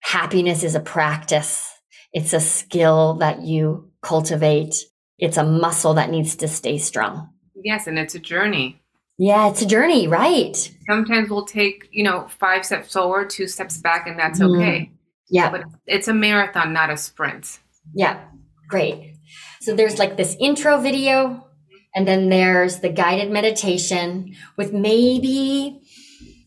[0.00, 1.72] happiness is a practice.
[2.12, 4.74] It's a skill that you cultivate.
[5.18, 7.28] It's a muscle that needs to stay strong.
[7.54, 8.82] Yes, and it's a journey.
[9.18, 10.56] Yeah, it's a journey, right?
[10.88, 14.56] Sometimes we'll take, you know, five steps forward, two steps back, and that's Mhm.
[14.56, 14.90] okay.
[15.32, 15.50] Yeah.
[15.50, 17.58] But it's a marathon, not a sprint.
[17.94, 18.22] Yeah,
[18.68, 19.16] great.
[19.62, 21.46] So there's like this intro video,
[21.94, 25.80] and then there's the guided meditation with maybe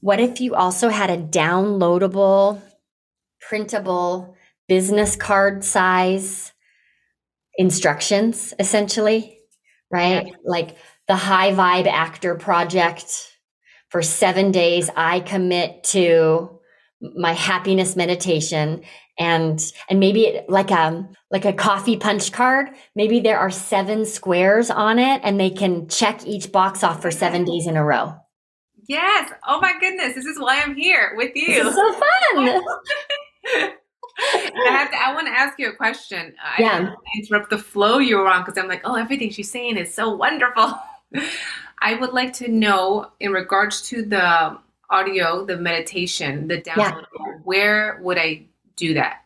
[0.02, 2.62] what if you also had a downloadable,
[3.42, 4.36] printable
[4.68, 6.54] business card size
[7.58, 9.40] instructions, essentially,
[9.92, 10.32] right?
[10.44, 13.32] Like the high vibe actor project
[13.90, 16.55] for seven days, I commit to
[17.16, 18.82] my happiness meditation
[19.18, 24.70] and and maybe like a like a coffee punch card maybe there are seven squares
[24.70, 28.14] on it and they can check each box off for seven days in a row
[28.88, 29.32] Yes.
[29.48, 30.14] Oh my goodness.
[30.14, 32.62] This is why I'm here with you this is so fun
[34.18, 36.34] I have to, I want to ask you a question.
[36.42, 36.94] I Yeah.
[37.16, 40.16] interrupt the flow you were on because I'm like, oh, everything she's saying is so
[40.16, 40.80] wonderful.
[41.80, 44.58] I would like to know in regards to the
[44.90, 47.06] audio, the meditation, the download,
[47.44, 48.46] where would I
[48.76, 49.22] do that?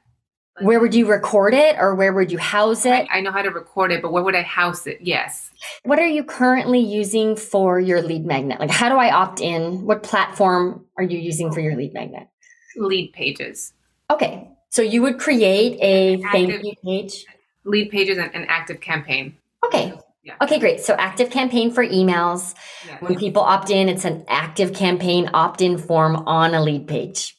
[0.61, 3.49] where would you record it or where would you house it I know how to
[3.49, 4.99] record it, but where would I house it?
[5.01, 5.51] Yes.
[5.83, 9.85] what are you currently using for your lead magnet like how do i opt in
[9.85, 12.27] what platform are you using for your lead magnet
[12.75, 13.73] Lead pages.
[14.09, 17.25] okay so you would create a thank you page
[17.65, 19.37] Lead pages and an active campaign.
[19.65, 20.35] okay Yeah.
[20.41, 22.53] okay great so active campaign for emails
[22.87, 23.01] Yes.
[23.01, 27.37] When people opt in, it's an active campaign opt in form on a lead page.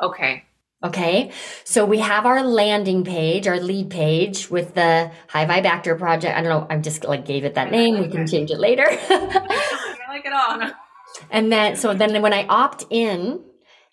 [0.00, 0.44] Okay.
[0.82, 1.30] Okay.
[1.64, 6.36] So we have our landing page, our lead page with the High Vibe Actor Project.
[6.36, 6.66] I don't know.
[6.70, 7.98] I just like gave it that name.
[7.98, 8.86] We can change it later.
[8.88, 10.70] I like it all.
[11.30, 13.44] and then, so then when I opt in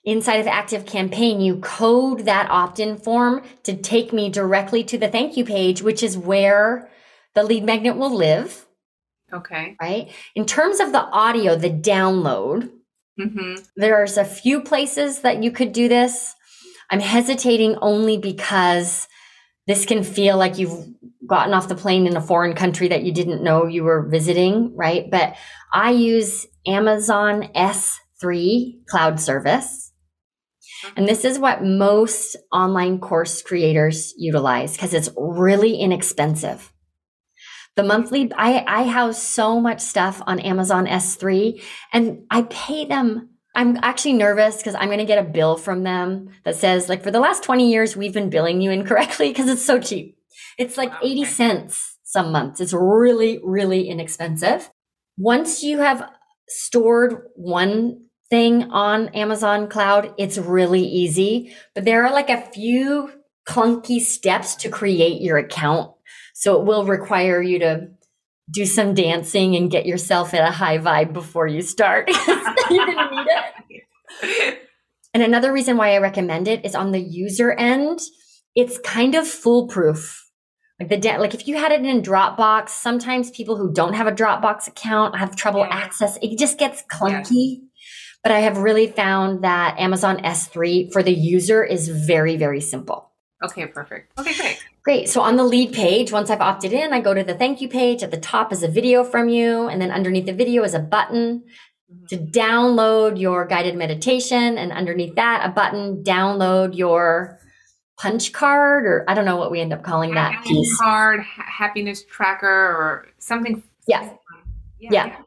[0.05, 4.97] inside of Active Campaign, you code that opt in form to take me directly to
[4.97, 6.89] the thank you page, which is where
[7.37, 8.65] the lead magnet will live.
[9.31, 9.75] Okay.
[9.79, 10.09] Right.
[10.35, 12.71] In terms of the audio, the download,
[13.19, 13.63] Mm-hmm.
[13.75, 16.35] there's a few places that you could do this.
[16.91, 19.07] I'm hesitating only because
[19.65, 20.87] this can feel like you've
[21.27, 24.75] gotten off the plane in a foreign country that you didn't know you were visiting,
[24.75, 25.09] right?
[25.09, 25.35] But
[25.73, 29.91] I use Amazon S3 cloud service.
[30.95, 36.71] And this is what most online course creators utilize because it's really inexpensive.
[37.77, 41.61] The monthly, I, I house so much stuff on Amazon S3
[41.93, 43.29] and I pay them.
[43.55, 47.03] I'm actually nervous because I'm going to get a bill from them that says, like,
[47.03, 50.17] for the last 20 years, we've been billing you incorrectly because it's so cheap.
[50.57, 51.29] It's like Wow, 80 okay.
[51.29, 52.59] cents some months.
[52.59, 54.69] It's really, really inexpensive.
[55.17, 56.09] Once you have
[56.47, 61.55] stored one thing on Amazon Cloud, it's really easy.
[61.75, 63.11] But there are like a few
[63.47, 65.91] clunky steps to create your account.
[66.39, 67.87] So it will require you to
[68.51, 72.07] do some dancing and get yourself in a high vibe before you start.
[72.69, 73.27] You're going to need
[74.21, 74.59] it.
[75.13, 77.99] And another reason why I recommend it is on the user end,
[78.53, 80.23] it's kind of foolproof.
[80.79, 84.05] Like the da- like if you had it in Dropbox, sometimes people who don't have
[84.05, 85.69] a Dropbox account have trouble Yeah.
[85.75, 86.19] access.
[86.21, 87.61] It just gets clunky.
[88.21, 93.09] but I have really found that Amazon S3 for the user is very, very simple.
[93.43, 94.19] Okay, perfect.
[94.19, 94.66] Okay, great.
[94.87, 95.09] Great.
[95.09, 97.67] So on the lead page, once I've opted in, I go to the thank you
[97.67, 98.03] page.
[98.03, 99.67] At the top is a video from you.
[99.67, 101.43] And then underneath the video is a button
[102.07, 102.29] to mm-hmm.
[102.31, 104.57] download your guided meditation.
[104.57, 107.37] And underneath that, a button, download your
[107.97, 110.77] punch card, or I don't know what we end up calling that piece.
[110.77, 113.61] Card, happiness tracker, or something.
[113.89, 114.13] Yeah.
[114.79, 114.89] Yeah.
[114.89, 115.05] yeah.
[115.07, 115.17] yeah.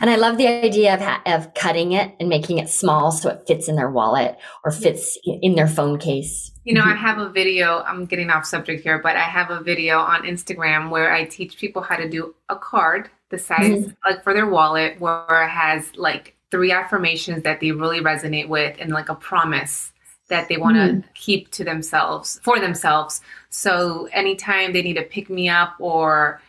[0.00, 3.30] And I love the idea of, ha- of cutting it and making it small so
[3.30, 6.52] it fits in their wallet or fits in their phone case.
[6.64, 9.60] You know, I have a video, I'm getting off subject here, but I have a
[9.60, 13.90] video on Instagram where I teach people how to do a card the size, mm-hmm.
[14.08, 18.76] like for their wallet, where it has like three affirmations that they really resonate with
[18.78, 19.92] and like a promise
[20.28, 21.08] that they want to mm-hmm.
[21.14, 23.20] keep to themselves for themselves.
[23.50, 26.40] So anytime they need to pick me up or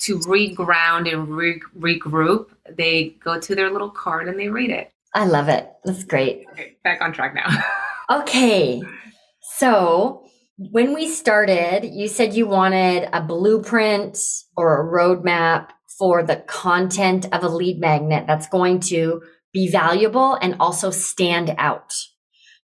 [0.00, 4.90] to reground and re- regroup, they go to their little card and they read it.
[5.14, 5.70] I love it.
[5.84, 6.44] That's great.
[6.52, 7.48] Okay, back on track now.
[8.18, 8.82] okay.
[9.56, 10.26] So
[10.58, 14.18] when we started, you said you wanted a blueprint
[14.56, 15.68] or a roadmap
[15.98, 19.22] for the content of a lead magnet that's going to
[19.52, 21.94] be valuable and also stand out.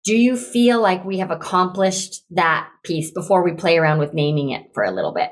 [0.04, 4.52] Do you feel like we have accomplished that piece before we play around with naming
[4.52, 5.32] it for a little bit?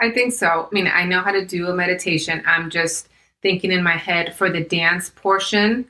[0.00, 0.68] I think so.
[0.70, 2.42] I mean, I know how to do a meditation.
[2.46, 3.08] I'm just
[3.42, 5.86] thinking in my head for the dance portion,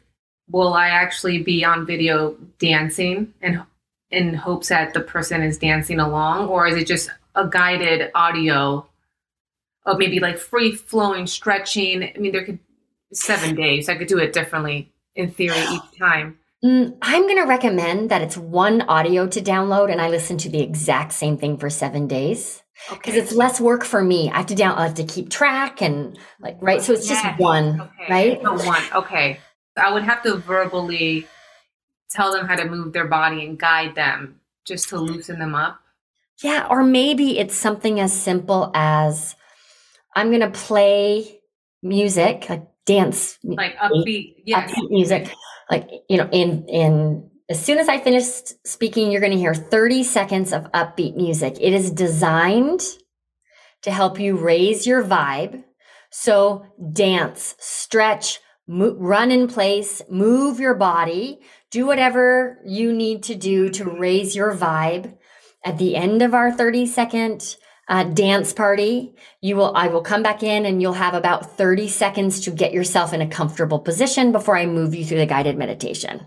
[0.51, 3.63] will I actually be on video dancing and
[4.11, 6.49] in hopes that the person is dancing along?
[6.49, 8.87] Or is it just a guided audio
[9.85, 12.05] of maybe like free flowing stretching?
[12.05, 12.59] I mean there could
[13.13, 13.89] seven days.
[13.89, 16.39] I could do it differently in theory each time.
[16.65, 20.49] Mm, i'm going to recommend that it's one audio to download and i listen to
[20.49, 23.22] the exact same thing for seven days because okay.
[23.22, 26.18] it's less work for me i have to down i have to keep track and
[26.41, 27.22] like right so it's yes.
[27.22, 28.07] just one okay.
[28.09, 29.41] right so one okay
[29.77, 31.27] i would have to verbally
[32.11, 35.81] tell them how to move their body and guide them just to loosen them up?
[36.43, 39.35] Yeah, or maybe it's something as simple as
[40.14, 41.41] I'm going to play
[41.83, 44.70] music, like dance, like upbeat, yes.
[44.70, 45.33] upbeat music.
[45.70, 48.24] Like, you know, in in as soon as I finish
[48.64, 51.57] speaking, you're going to hear 30 seconds of upbeat music.
[51.61, 52.82] It is designed
[53.82, 55.64] to help you raise your vibe.
[56.11, 61.40] So dance, stretch, mo- run in place, move your body
[61.70, 65.16] do whatever you need to do to raise your vibe.
[65.64, 67.57] At the end of our 30 second
[67.88, 71.88] uh, dance party, you will, I will come back in and you'll have about 30
[71.88, 75.59] seconds to get yourself in a comfortable position before I move you through the guided
[75.59, 76.26] meditation.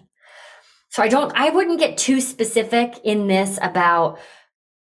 [0.90, 4.20] So I don't, I wouldn't get too specific in this about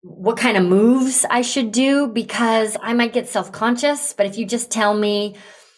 [0.01, 4.13] what kind of moves I should do because I might get self conscious.
[4.13, 5.35] But if you just tell me,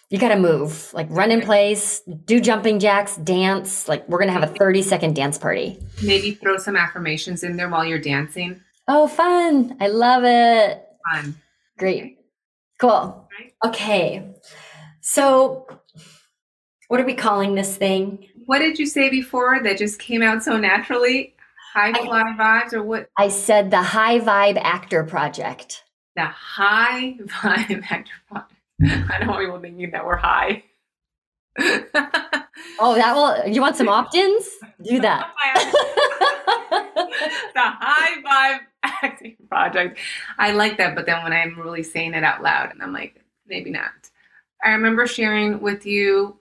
[0.10, 3.88] you got to move, like run in place, do jumping jacks, dance.
[3.88, 5.80] Like we're going to have a 30 second dance party.
[6.04, 8.62] Maybe throw some affirmations in there while you're dancing.
[8.88, 9.78] Oh, fun.
[9.82, 10.84] I love it.
[11.14, 11.36] Fun.
[11.78, 12.20] Great.
[12.80, 13.28] Cool.
[13.66, 14.34] Okay.
[15.02, 15.68] So,
[16.88, 18.28] what are we calling this thing?
[18.48, 21.36] What did you say before that just came out so naturally?
[21.74, 23.10] High fly vibes or what?
[23.18, 25.84] I said the High Vibe Actor Project.
[26.16, 28.54] The High Vibe Actor Project.
[29.12, 30.64] I don't want people thinking that we're high.
[32.80, 33.52] oh, that will.
[33.52, 34.48] You want some opt-ins?
[34.82, 35.30] Do that.
[37.54, 40.00] the high vibe acting project.
[40.40, 43.22] I like that, but then when I'm really saying it out loud, and I'm like,
[43.46, 43.92] maybe not.
[44.64, 46.40] I remember sharing with you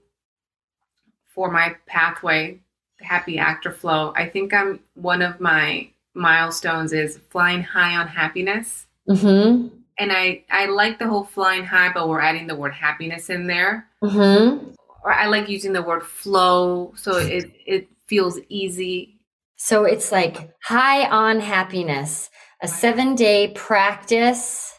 [1.37, 2.59] for my pathway,
[3.01, 4.13] happy actor flow.
[4.17, 8.87] I think I'm one of my milestones is flying high on happiness.
[9.09, 9.69] Mm-hmm
[9.99, 13.47] and I I like the whole flying high, but we're adding the word happiness in
[13.47, 13.89] there.
[14.03, 14.73] Mm-hmm.
[15.05, 19.19] Or I like using the word flow, so it it feels easy.
[19.57, 22.31] So it's like high on happiness,
[22.63, 24.75] a seven day practice.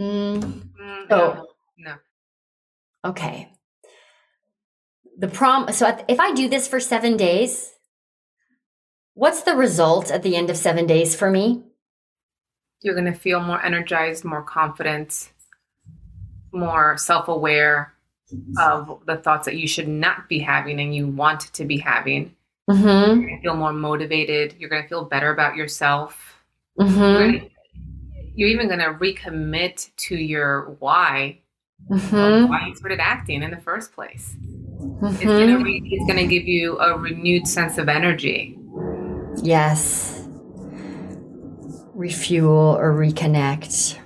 [0.00, 0.40] Mm.
[0.80, 1.46] Mm, no,
[1.78, 1.94] no.
[3.04, 3.48] Okay.
[5.18, 5.72] The prom.
[5.72, 7.72] So if I do this for seven days,
[9.14, 11.62] what's the result at the end of seven days for me?
[12.86, 15.30] you're going to feel more energized, more confident,
[16.52, 17.92] more self aware
[18.58, 22.34] of the thoughts that you should not be having and you want to be having.
[22.70, 22.84] Mm-hmm.
[22.84, 24.54] You're going to feel more motivated.
[24.58, 26.40] You're going to feel better about yourself.
[26.78, 27.34] Mm-hmm.
[27.34, 27.42] You're,
[28.34, 31.38] you're, even going to recommit to your why,
[31.90, 32.48] mm-hmm.
[32.48, 34.34] why you started acting in the first place.
[35.02, 38.58] It's going to re- it's going to give you a renewed sense of energy.
[39.42, 40.16] Yes
[41.96, 43.98] refuel or reconnect.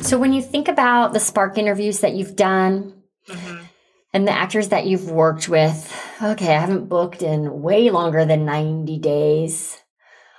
[0.00, 3.64] So when you think about the spark interviews that you've done, mm-hmm.
[4.14, 5.90] And the actors that you've worked with,
[6.22, 9.78] okay, I haven't booked in way longer than 90 days.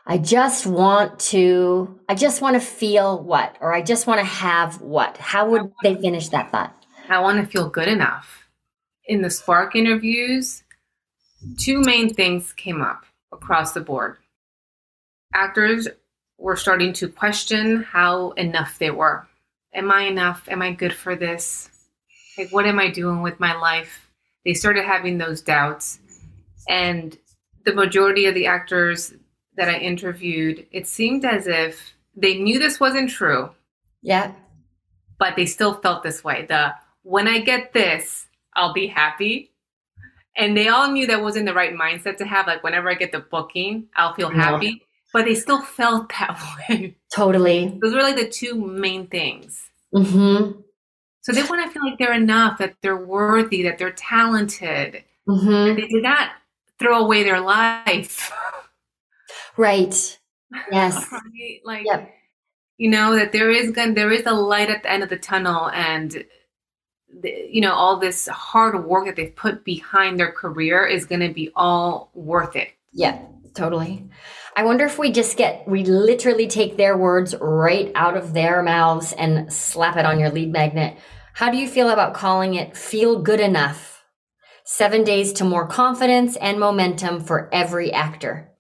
[0.06, 4.26] I just want to, I just want to feel what, or I just want to
[4.26, 5.18] have what.
[5.18, 6.86] How would they finish that thought?
[7.10, 8.43] I want to feel good enough.
[9.06, 10.64] In the Spark interviews,
[11.58, 14.18] two main things came up across the board.
[15.34, 15.88] Actors
[16.38, 19.28] were starting to question how enough they were.
[19.74, 20.48] Am I enough?
[20.48, 21.70] Am I good for this?
[22.38, 24.10] Like, what am I doing with my life?
[24.46, 26.00] They started having those doubts.
[26.70, 27.18] And
[27.66, 29.14] the majority of the actors
[29.56, 33.50] that I interviewed, it seemed as if they knew this wasn't true.
[34.02, 34.34] Yeah.
[35.20, 36.46] But they still felt this way.
[36.48, 36.74] The
[37.04, 39.52] when I get this, I'll be happy.
[40.36, 42.48] And they all knew that wasn't the right mindset to have.
[42.48, 44.84] Like, whenever I get the booking, I'll feel happy.
[45.12, 46.40] But they still felt that
[46.70, 46.96] way.
[47.14, 47.78] Totally.
[47.82, 49.64] Those were like the two main things.
[49.94, 50.60] Mm-hmm.
[51.22, 55.04] So they want to feel like they're enough, that they're worthy, that they're talented.
[55.28, 55.76] Mm-hmm.
[55.76, 56.32] They did not
[56.80, 58.32] throw away their life.
[59.56, 60.20] Right.
[60.72, 61.06] Yes.
[61.12, 61.60] right?
[61.64, 62.12] Like, Yep.
[62.78, 65.18] you know, that there is going there is a light at the end of the
[65.18, 66.26] tunnel, and the,
[67.24, 71.34] you know, all this hard work that they've put behind their career is going to
[71.34, 72.70] be all worth it.
[72.92, 73.20] Yeah,
[73.54, 74.08] totally.
[74.56, 78.62] I wonder if we just get, we literally take their words right out of their
[78.62, 80.98] mouths and slap it on your lead magnet.
[81.34, 84.04] How do you feel about calling it feel good enough?
[84.66, 88.53] Seven days to more confidence and momentum for every actor.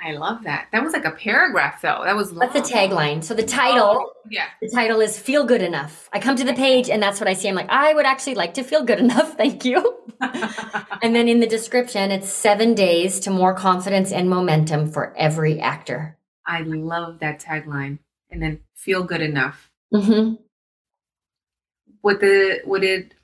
[0.00, 0.68] I love that.
[0.72, 2.02] That was like a paragraph, though.
[2.04, 3.22] That was That's the tagline.
[3.24, 4.46] So the title, Oh, yeah.
[4.62, 6.08] the title is feel good enough.
[6.12, 7.48] I come to the page and that's what I see.
[7.48, 9.36] I'm like, I would actually like to feel good enough.
[9.36, 9.96] Thank you.
[11.00, 15.60] And then in the description, it's seven days to more confidence and momentum for every
[15.60, 16.18] actor.
[16.44, 17.98] I love that tagline.
[18.30, 19.70] And then feel good enough.
[19.94, 20.34] Mm-hmm.
[22.02, 23.14] Would the would it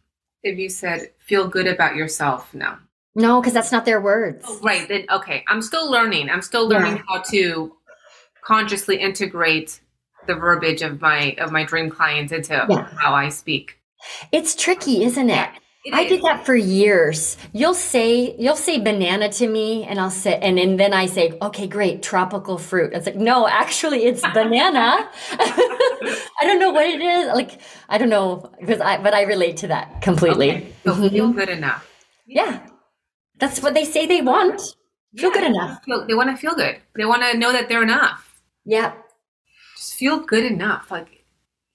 [0.42, 2.54] if you said feel good about yourself?
[2.54, 2.76] No.
[3.14, 4.44] No, because that's not their words.
[4.48, 4.88] Oh, right.
[4.88, 5.44] Then okay.
[5.48, 6.30] I'm still learning.
[6.30, 7.02] I'm still learning Yeah.
[7.08, 7.76] how to
[8.44, 9.80] consciously integrate
[10.26, 12.88] the verbiage of my of my dream clients into Yeah.
[12.98, 13.78] how I speak.
[14.32, 15.48] It's tricky, isn't it?
[15.86, 17.36] It I did that for years.
[17.52, 21.36] You'll say you'll say banana to me, and I'll say, and, and then I say,
[21.42, 22.94] okay, great, tropical fruit.
[22.94, 25.08] It's like, no, actually, it's banana.
[25.32, 27.26] I don't know what it is.
[27.34, 30.50] Like, I don't know because I, but I relate to that completely.
[30.52, 30.72] Okay.
[30.84, 31.10] So Mhm.
[31.10, 31.86] feel good enough.
[32.26, 32.60] Yeah,
[33.44, 34.60] that's what they say they want.
[35.16, 35.84] Feel good enough.
[36.08, 36.78] They want to feel good.
[36.96, 38.42] They want to know that they're enough.
[38.64, 38.94] Yeah,
[39.76, 40.90] Just feel good enough.
[40.90, 41.24] Like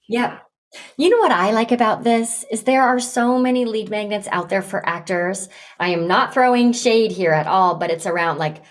[0.08, 0.40] yeah.
[0.96, 4.48] You know what I like about this is there are so many lead magnets out
[4.48, 5.48] there for actors.
[5.78, 8.62] I am not throwing shade here at all, but it's around like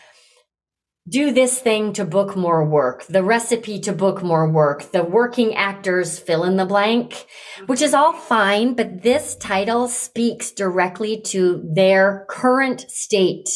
[1.09, 5.55] do this thing to book more work, the recipe to book more work, the working
[5.55, 7.25] actors fill in the blank,
[7.65, 13.49] which is all fine, but this title speaks directly to their current state,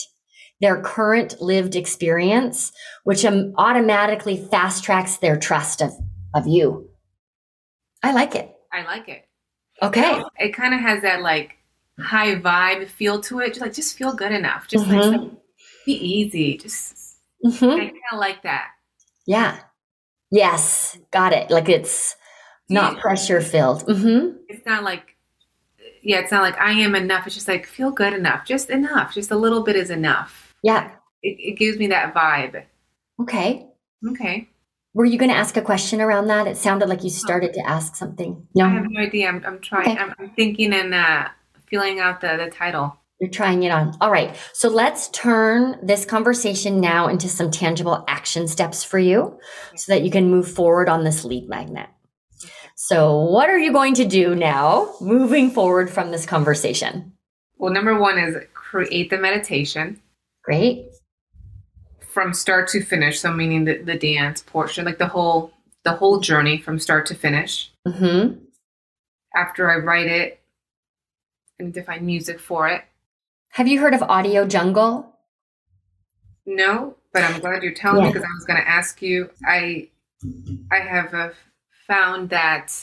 [0.62, 2.72] their current lived experience,
[3.04, 5.92] which um, automatically fast tracks their trust of,
[6.34, 6.90] of you.
[8.02, 8.54] I like it.
[8.72, 9.26] I like it.
[9.82, 10.24] Okay.
[10.40, 11.58] It kind of has that like
[12.00, 13.50] high vibe feel to it.
[13.50, 14.68] Just like just feel good enough.
[14.68, 15.12] Just Mhm.
[15.12, 15.32] like
[15.86, 16.58] be easy.
[16.58, 16.98] Just
[17.44, 18.68] hmm I kind of like that.
[19.26, 19.60] Yeah.
[20.32, 20.98] Yes.
[21.12, 21.52] Got it.
[21.52, 22.16] Like it's
[22.70, 23.02] not Yeah.
[23.02, 23.84] pressure filled.
[23.84, 25.16] hmm It's not like
[26.02, 27.26] yeah, it's not like I am enough.
[27.28, 28.46] It's just like feel good enough.
[28.46, 29.14] Just enough.
[29.14, 30.54] Just a little bit is enough.
[30.64, 30.92] Yeah.
[31.22, 32.64] It, it gives me that vibe.
[33.22, 33.68] Okay.
[34.10, 34.50] Okay.
[34.94, 36.46] Were you going to ask a question around that?
[36.46, 38.46] It sounded like you started to ask something.
[38.54, 39.28] No, I have no idea.
[39.30, 39.90] I'm, I'm trying.
[39.92, 39.98] Okay.
[39.98, 41.30] I'm, I'm thinking and uh,
[41.68, 42.98] feeling out the, the title.
[43.20, 43.96] You're trying it on.
[44.02, 44.36] All right.
[44.54, 49.40] So let's turn this conversation now into some tangible action steps for you
[49.76, 51.90] so that you can move forward on this lead magnet.
[52.76, 57.14] So, what are you going to do now moving forward from this conversation?
[57.58, 60.02] Well, number one is create the meditation
[60.44, 60.88] Great.
[62.02, 63.20] from start to finish.
[63.20, 65.54] So meaning the, the dance portion, like the whole
[65.84, 67.72] the whole journey from start to finish.
[67.88, 68.40] Mm-hmm.
[69.36, 70.42] After I write it,
[71.60, 72.84] I need to find music for it.
[73.54, 75.14] Have you heard of Audio Jungle?
[76.48, 79.30] No, but I'm glad you're telling me because I was going to ask you.
[79.46, 79.90] I
[80.72, 81.30] I have uh,
[81.86, 82.74] found that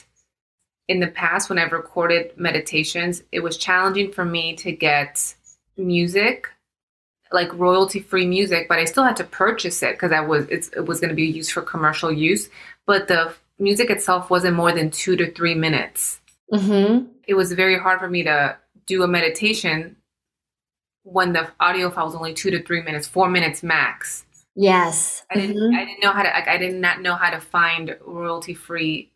[0.87, 5.35] in the past, when I've recorded meditations, it was challenging for me to get
[5.77, 6.47] music,
[7.33, 10.69] like royalty free music, but I still had to purchase it because I was it's,
[10.69, 12.49] it was going to be used for commercial use.
[12.87, 16.21] But the music itself wasn't more than two to three minutes.
[16.53, 17.07] Mm-hmm.
[17.27, 18.57] It was very hard for me to
[18.87, 19.97] do a meditation
[21.11, 24.25] when the audio file was only two to three minutes, four minutes max.
[24.55, 25.25] Yes.
[25.31, 25.57] I didn't.
[25.57, 25.77] Mhm.
[25.77, 26.29] I didn't know how to.
[26.31, 29.11] Like, I did not know how to find royalty-free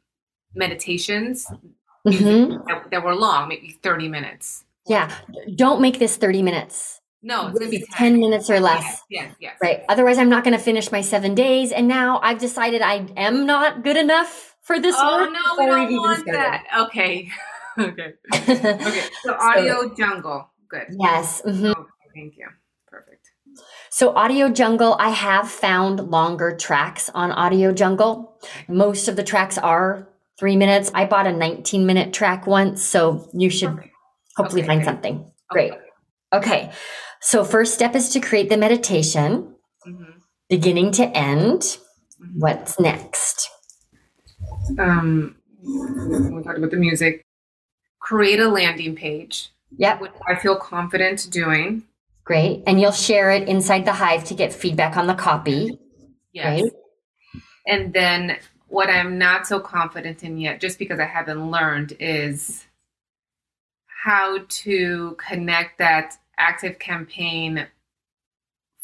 [0.55, 1.47] meditations
[2.07, 2.65] Mhm.
[2.69, 5.11] that, that were long, maybe thirty minutes, Yeah.
[5.57, 7.01] Don't make this 30 minutes.
[7.23, 7.89] No, it's gonna be 10.
[8.13, 8.85] 10 minutes or less.
[8.85, 9.57] Yes, yes, yes.
[9.63, 9.83] Right.
[9.89, 11.73] Otherwise, I'm not going to finish my seven days.
[11.73, 15.33] And now I've decided I am not good enough for this Oh work.
[15.33, 16.65] no, we don't even want that.
[16.81, 17.31] Okay.
[17.79, 18.13] okay.
[18.89, 19.05] Okay.
[19.23, 20.51] So audio jungle.
[20.69, 20.87] Good.
[20.99, 21.43] yes.
[21.47, 21.75] mhm.
[21.77, 22.47] Oh, thank you.
[22.89, 23.31] Perfect.
[23.91, 28.39] So, Audio Jungle, I have found longer tracks on Audio Jungle.
[28.69, 30.09] Most of the tracks are
[30.39, 30.91] three minutes.
[30.95, 33.91] I bought a 19 minute track once, so you should Okay.
[34.37, 34.87] hopefully Okay, find okay.
[34.91, 35.31] something.
[35.51, 35.73] Great.
[35.73, 35.81] Okay.
[36.33, 36.73] Okay.
[37.21, 39.55] So, first step is to create the meditation,
[39.87, 40.15] Mhm.
[40.49, 41.61] beginning to end.
[42.21, 42.39] Mhm.
[42.39, 43.51] What's next?
[44.79, 47.25] Um, we talked about the music.
[48.01, 50.01] Create a landing page, Yep.
[50.01, 51.85] which I feel confident doing.
[52.25, 52.63] Great.
[52.67, 55.79] And you'll share it inside the Hive to get feedback on the copy.
[56.33, 56.63] Yes.
[56.63, 56.73] Right.
[57.67, 58.37] And then
[58.69, 62.67] what I'm not so confident in yet, just because I haven't learned, is
[63.87, 67.67] how to connect that active campaign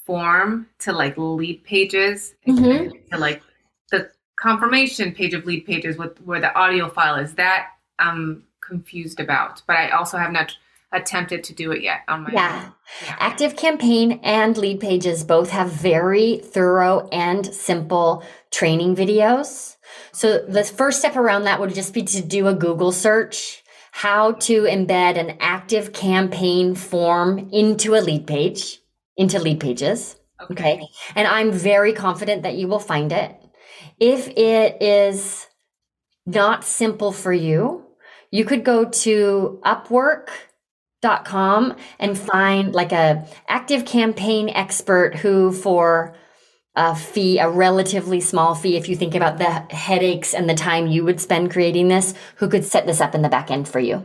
[0.06, 3.08] form to like lead pages Mhm.
[3.10, 3.42] to like
[3.90, 7.34] the confirmation page of lead pages with where the audio file is.
[7.34, 7.68] That
[7.98, 10.56] I'm confused about, but I also have not
[10.92, 12.62] attempted to do it yet on my Yeah.
[12.64, 12.72] own.
[13.06, 13.16] Yeah.
[13.18, 19.76] Active Campaign and Lead Pages both have very thorough and simple training videos.
[20.12, 23.62] So the first step around that would just be to do a Google search
[23.92, 28.78] how to embed an active campaign form into a lead page,
[29.16, 30.16] into lead pages.
[30.50, 30.80] Okay.
[31.14, 33.36] And I'm very confident that you will find it.
[33.98, 35.46] If it is
[36.24, 37.84] not simple for you,
[38.30, 39.60] you could go to
[41.02, 46.14] upwork.com and find like a active campaign expert who for
[46.76, 50.86] a fee, a relatively small fee, if you think about the headaches and the time
[50.86, 53.80] you would spend creating this, who could set this up in the back end for
[53.80, 54.04] you.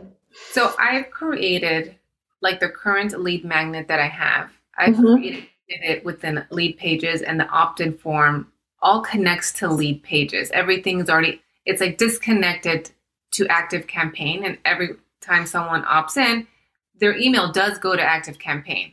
[0.50, 1.96] So I've created
[2.42, 4.50] like the current lead magnet that I have.
[4.76, 5.16] I've Mhm.
[5.16, 10.50] created it within lead pages and the opt-in form all connects to lead pages.
[10.50, 12.90] Everything's already it's like disconnected
[13.32, 14.90] to active campaign and every
[15.20, 16.46] time someone opts in,
[17.00, 18.92] their email does go to active campaign.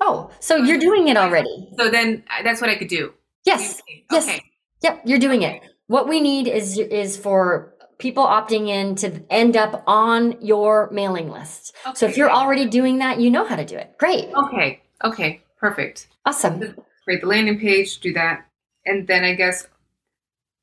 [0.00, 1.68] Oh, so you're doing it already.
[1.76, 3.12] So then uh, that's what I could do.
[3.44, 3.82] Yes.
[4.10, 4.40] Yes.
[4.82, 5.62] Yep, you're doing it.
[5.88, 11.30] What we need is is for people opting in to end up on your mailing
[11.30, 11.74] list.
[11.86, 11.94] okay.
[11.94, 13.94] So if you're already doing that, you know how to do it.
[13.98, 14.32] Great.
[14.34, 14.80] Okay.
[15.04, 15.42] Okay.
[15.58, 16.08] Perfect.
[16.24, 16.74] Awesome.
[17.04, 18.46] create the landing page, do that,
[18.86, 19.66] and then I guess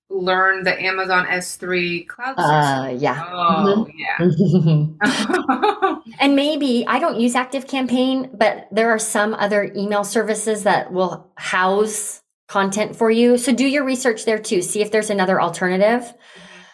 [0.09, 2.35] learn the Amazon S3 cloud.
[2.37, 3.23] Uh yeah.
[3.29, 4.17] oh yeah.
[6.19, 10.91] and maybe I don't use Active Campaign, but there are some other email services that
[10.91, 13.37] will house content for you.
[13.37, 14.61] So do your research there too.
[14.61, 16.13] See if there's another alternative.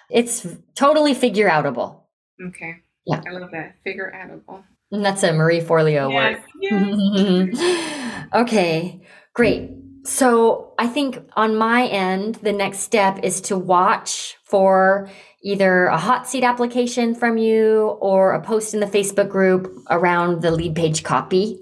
[0.10, 2.02] It's totally figure outable.
[2.48, 2.76] okay.
[3.06, 3.22] Yeah.
[3.28, 3.76] I love that.
[3.84, 4.64] Figure outable.
[4.92, 6.42] And that's a Marie Forleo word.
[6.62, 7.50] Yes.
[7.52, 8.28] yes.
[8.34, 9.02] okay,
[9.34, 9.72] great.
[10.06, 15.10] So I think on my end, the next step is to watch for
[15.42, 20.42] either a hot seat application from you or a post in the Facebook group around
[20.42, 21.60] the lead page copy.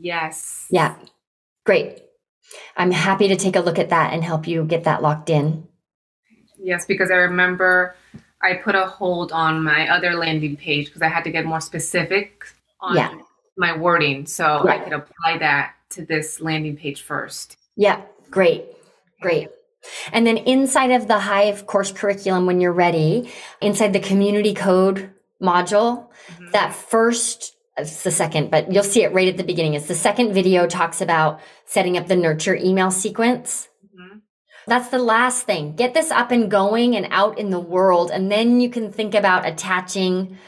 [0.00, 0.66] yes.
[0.70, 0.96] Yeah,
[1.64, 2.00] great.
[2.76, 5.66] I'm happy to take a look at that and help you get that locked in.
[6.58, 7.94] Yes, because I remember
[8.42, 11.60] I put a hold on my other landing page because I had to get more
[11.60, 12.44] specific
[12.80, 13.14] on Yeah.
[13.56, 17.56] my wording, so I could apply that to this landing page first.
[17.76, 18.66] Yeah, great,
[19.20, 19.48] great.
[20.12, 25.10] And then inside of the Hive course curriculum, when you're ready, inside the community code
[25.42, 26.06] module,
[26.38, 26.52] Mhm.
[26.52, 29.74] that first, it's the second, but you'll see it right at the beginning.
[29.74, 33.68] It's the second video talks about setting up the nurture email sequence.
[33.84, 34.20] Mhm.
[34.66, 35.74] That's the last thing.
[35.74, 38.10] Get this up and going and out in the world.
[38.10, 40.38] And then you can think about attaching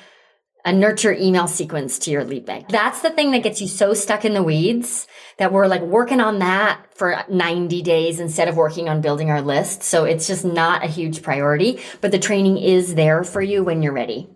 [0.64, 2.68] a nurture email sequence to your lead bank.
[2.68, 5.06] That's the thing that gets you so stuck in the weeds
[5.38, 9.42] that we're like working on that for 90 days instead of working on building our
[9.42, 9.82] list.
[9.82, 13.82] So it's just not a huge priority, but the training is there for you when
[13.82, 14.28] you're ready.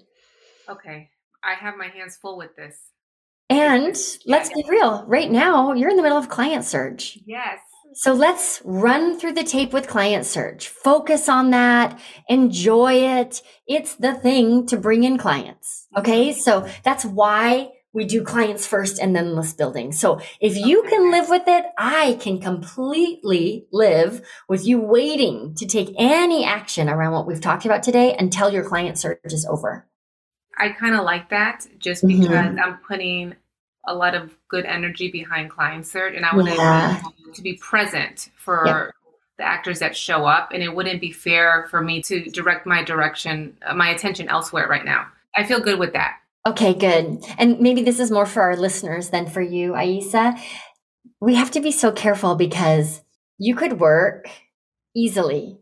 [0.68, 1.09] Okay.
[1.42, 2.76] I have my hands full with this.
[3.48, 3.96] And
[4.26, 7.18] let's be real, right now you're in the middle of client surge.
[7.26, 7.59] Yes.
[7.94, 10.68] So let's run through the tape with client surge.
[10.68, 11.98] Focus on that.
[12.28, 13.42] Enjoy it.
[13.66, 15.88] It's the thing to bring in clients.
[15.96, 16.28] Okay.
[16.28, 16.38] Mm-hmm.
[16.38, 19.93] So that's why we do clients first and then list building.
[19.93, 25.66] So if you can live with it, I can completely live with you waiting to
[25.66, 29.86] take any action around what we've talked about today until your client surge is over.
[30.57, 32.20] I kind of like that just Mhm.
[32.20, 33.34] because I'm putting
[33.86, 37.01] a lot of good energy behind client surge and I want Yeah.
[37.34, 38.86] to be present for Yeah.
[39.38, 42.84] the actors that show up and it wouldn't be fair for me to direct my
[42.84, 45.07] direction uh, my attention elsewhere right now.
[45.34, 46.18] I feel good with that.
[46.47, 47.22] Okay, good.
[47.38, 50.41] And maybe this is more for our listeners than for you, Aissa.
[51.20, 53.03] We have to be so careful because
[53.38, 54.28] you could work
[54.97, 55.59] easily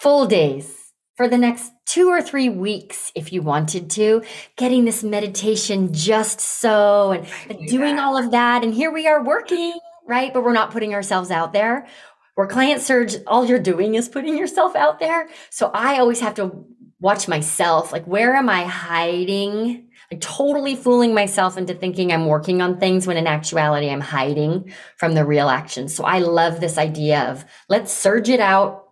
[0.00, 4.22] full days for the next two or three weeks if you wanted to,
[4.56, 8.64] getting this meditation just so and, doing all of that.
[8.64, 10.34] And here we are working, right?
[10.34, 11.86] But we're not putting ourselves out there.
[12.34, 15.28] Where client surge, all you're doing is putting yourself out there.
[15.50, 16.66] So I always have to
[17.00, 17.92] watch myself.
[17.92, 19.88] Like, where am I hiding?
[20.10, 24.72] Like, totally fooling myself into thinking I'm working on things when in actuality I'm hiding
[24.96, 25.88] from the real action.
[25.88, 28.84] So I love this idea of let's surge it out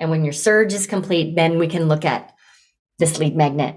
[0.00, 2.34] and when your surge is complete, then we can look at
[2.98, 3.76] this lead magnet.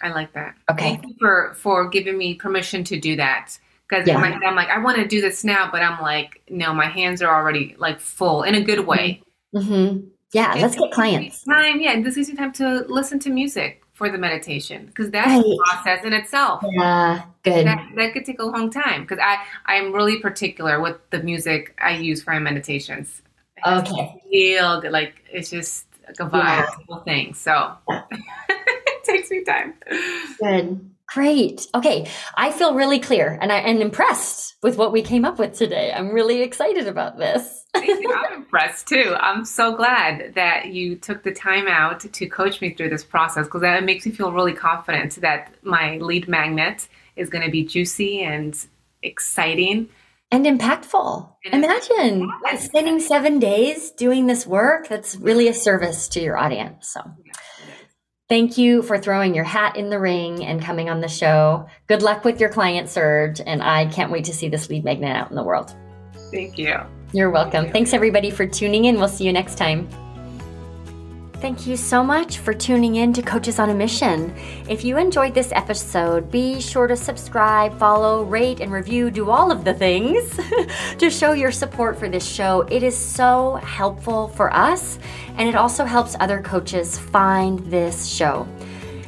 [0.00, 0.54] I like that.
[0.70, 0.90] Okay.
[0.90, 3.58] Thank you for for giving me permission to do that.
[3.88, 4.14] Because yeah.
[4.14, 6.72] in my head, I'm like, I want to do this now, but I'm like, no,
[6.72, 9.22] my hands are already like full in a good way.
[9.54, 10.06] Mm-hmm.
[10.32, 11.44] Yeah, let's get clients.
[11.44, 15.28] Time, yeah, this gives you time to listen to music for the meditation because that's
[15.28, 15.44] right.
[15.44, 16.64] a process in itself.
[16.70, 17.66] Yeah, good.
[17.66, 21.78] That, that could take a long time because I I'm really particular with the music
[21.80, 23.22] I use for my meditations.
[23.66, 24.22] Okay.
[24.30, 24.92] Feel good.
[24.92, 26.98] Like it's just like a vibe, yeah.
[27.04, 27.34] thing.
[27.34, 29.74] So it takes me time.
[30.40, 30.90] Good.
[31.14, 31.66] Great.
[31.74, 32.08] Okay.
[32.36, 35.92] I feel really clear and I am impressed with what we came up with today.
[35.92, 37.64] I'm really excited about this.
[37.74, 39.14] I'm impressed too.
[39.18, 43.46] I'm so glad that you took the time out to coach me through this process
[43.46, 47.64] because that makes me feel really confident that my lead magnet is going to be
[47.64, 48.56] juicy and
[49.02, 49.88] exciting
[50.30, 51.28] and impactful.
[51.44, 54.88] And Imagine spending seven days doing this work.
[54.88, 56.88] That's really a service to your audience.
[56.88, 57.02] So,
[58.32, 61.68] thank you for throwing your hat in the ring and coming on the show.
[61.86, 63.42] Good luck with your client surge.
[63.44, 65.76] And I can't wait to see this lead magnet out in the world.
[66.30, 66.78] Thank you.
[67.12, 67.50] You're welcome.
[67.52, 67.72] Thank you.
[67.74, 68.96] Thanks, everybody, for tuning in.
[68.96, 69.86] We'll see you next time.
[71.42, 74.32] Thank you so much for tuning in to Coaches on a Mission.
[74.68, 79.50] If you enjoyed this episode, be sure to subscribe, follow, rate, and review, do all
[79.50, 80.38] of the things
[80.98, 82.60] to show your support for this show.
[82.70, 85.00] It is so helpful for us,
[85.36, 88.46] and it also helps other coaches find this show.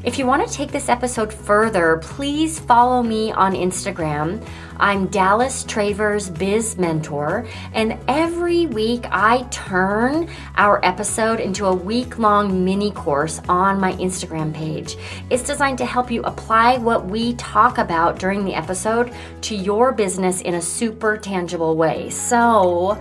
[0.03, 4.45] If you want to take this episode further, please follow me on Instagram.
[4.79, 12.19] I'm Dallas Travers Biz Mentor, and every week I turn our episode into a week
[12.19, 14.97] long mini course on my Instagram page.
[15.31, 19.93] It's designed to help you apply what we talk about during the episode to your
[19.93, 22.11] business in a super tangible way.
[22.11, 23.01] So,